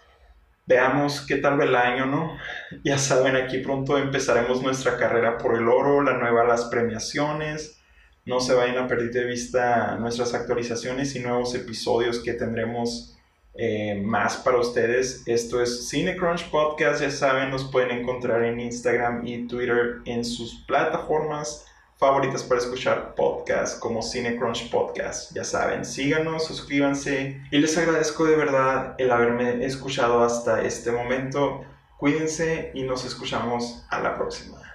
Veamos 0.65 1.25
qué 1.27 1.35
tal 1.35 1.61
el 1.61 1.75
año, 1.75 2.05
¿no? 2.05 2.37
Ya 2.85 2.97
saben, 2.97 3.35
aquí 3.35 3.57
pronto 3.57 3.97
empezaremos 3.97 4.63
nuestra 4.63 4.95
carrera 4.95 5.37
por 5.37 5.57
el 5.57 5.67
oro, 5.67 6.01
la 6.01 6.13
nueva 6.17 6.45
las 6.45 6.63
premiaciones. 6.65 7.81
No 8.25 8.39
se 8.39 8.53
vayan 8.53 8.77
a 8.77 8.87
perder 8.87 9.11
de 9.11 9.25
vista 9.25 9.97
nuestras 9.99 10.33
actualizaciones 10.33 11.13
y 11.13 11.19
nuevos 11.19 11.53
episodios 11.55 12.19
que 12.19 12.31
tendremos 12.31 13.17
eh, 13.55 14.01
más 14.01 14.37
para 14.37 14.59
ustedes. 14.59 15.23
Esto 15.25 15.61
es 15.61 15.89
CineCrunch 15.89 16.49
Podcast, 16.51 17.01
ya 17.01 17.11
saben, 17.11 17.49
nos 17.49 17.69
pueden 17.69 17.91
encontrar 17.91 18.45
en 18.45 18.61
Instagram 18.61 19.27
y 19.27 19.45
Twitter 19.45 19.97
en 20.05 20.23
sus 20.23 20.63
plataformas 20.65 21.65
favoritas 21.99 22.43
para 22.43 22.61
escuchar 22.61 23.13
podcasts 23.13 23.77
como 23.77 24.01
CineCrunch 24.01 24.71
Podcast. 24.71 25.33
Ya 25.35 25.43
saben, 25.43 25.83
síganos, 25.83 26.45
suscríbanse 26.45 27.41
y 27.51 27.57
les 27.57 27.77
agradezco 27.77 28.23
de 28.23 28.37
verdad 28.37 28.95
el 28.97 29.11
haberme 29.11 29.65
escuchado 29.65 30.23
hasta 30.23 30.63
este 30.63 30.91
momento. 30.91 31.65
Cuídense 31.97 32.71
y 32.73 32.83
nos 32.83 33.03
escuchamos 33.03 33.85
a 33.89 33.99
la 33.99 34.15
próxima. 34.15 34.68